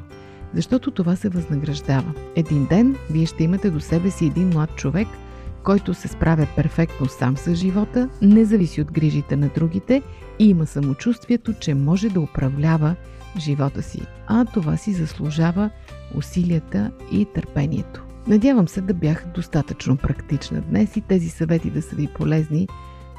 Защото 0.54 0.90
това 0.90 1.16
се 1.16 1.28
възнаграждава. 1.28 2.14
Един 2.36 2.66
ден 2.66 2.96
вие 3.10 3.26
ще 3.26 3.44
имате 3.44 3.70
до 3.70 3.80
себе 3.80 4.10
си 4.10 4.26
един 4.26 4.48
млад 4.48 4.76
човек– 4.76 5.08
който 5.66 5.94
се 5.94 6.08
справя 6.08 6.46
перфектно 6.56 7.06
сам 7.08 7.36
с 7.36 7.54
живота, 7.54 8.08
не 8.22 8.44
зависи 8.44 8.80
от 8.80 8.92
грижите 8.92 9.36
на 9.36 9.48
другите 9.48 10.02
и 10.38 10.48
има 10.48 10.66
самочувствието, 10.66 11.52
че 11.52 11.74
може 11.74 12.08
да 12.08 12.20
управлява 12.20 12.96
живота 13.38 13.82
си, 13.82 14.00
а 14.26 14.44
това 14.44 14.76
си 14.76 14.92
заслужава 14.92 15.70
усилията 16.14 16.90
и 17.12 17.26
търпението. 17.34 18.04
Надявам 18.26 18.68
се 18.68 18.80
да 18.80 18.94
бях 18.94 19.26
достатъчно 19.34 19.96
практична 19.96 20.60
днес 20.60 20.96
и 20.96 21.00
тези 21.00 21.28
съвети 21.28 21.70
да 21.70 21.82
са 21.82 21.96
ви 21.96 22.08
полезни. 22.14 22.68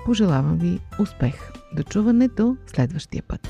Пожелавам 0.05 0.57
ви 0.57 0.79
успех. 0.99 1.51
До 1.75 1.83
чуване 1.83 2.29
следващия 2.67 3.23
път. 3.27 3.49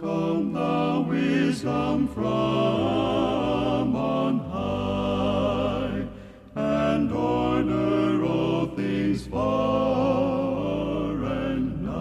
come 0.00 0.52
thou 0.52 1.00
wisdom 1.00 2.08
from 2.08 3.96
on 3.96 4.38
high, 4.40 6.06
and 6.54 7.12
order 7.12 8.24
all 8.24 8.66
things 8.66 9.26
far 9.26 11.24
and 11.24 11.82
nigh. 11.82 11.96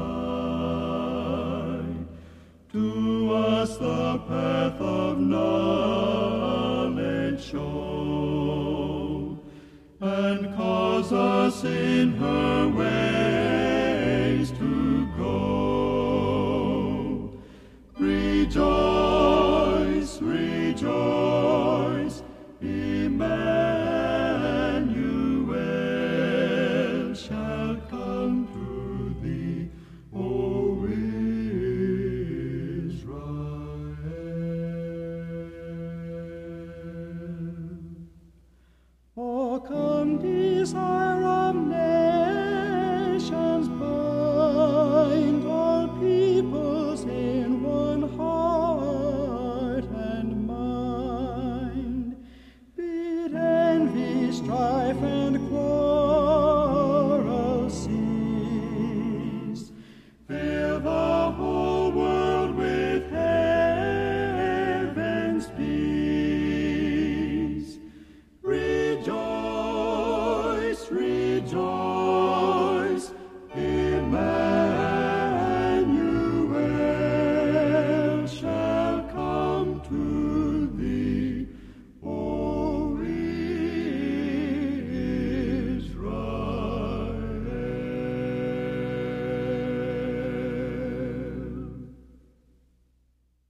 To 2.73 3.33
us 3.33 3.77
the 3.77 4.17
path 4.27 4.81
of 4.81 5.19
knowledge 5.19 6.25
show, 7.43 9.37
and 10.01 10.53
cause 10.55 11.13
us 11.13 11.63
in 11.63 12.13
her 12.13 12.67
ways 12.69 13.14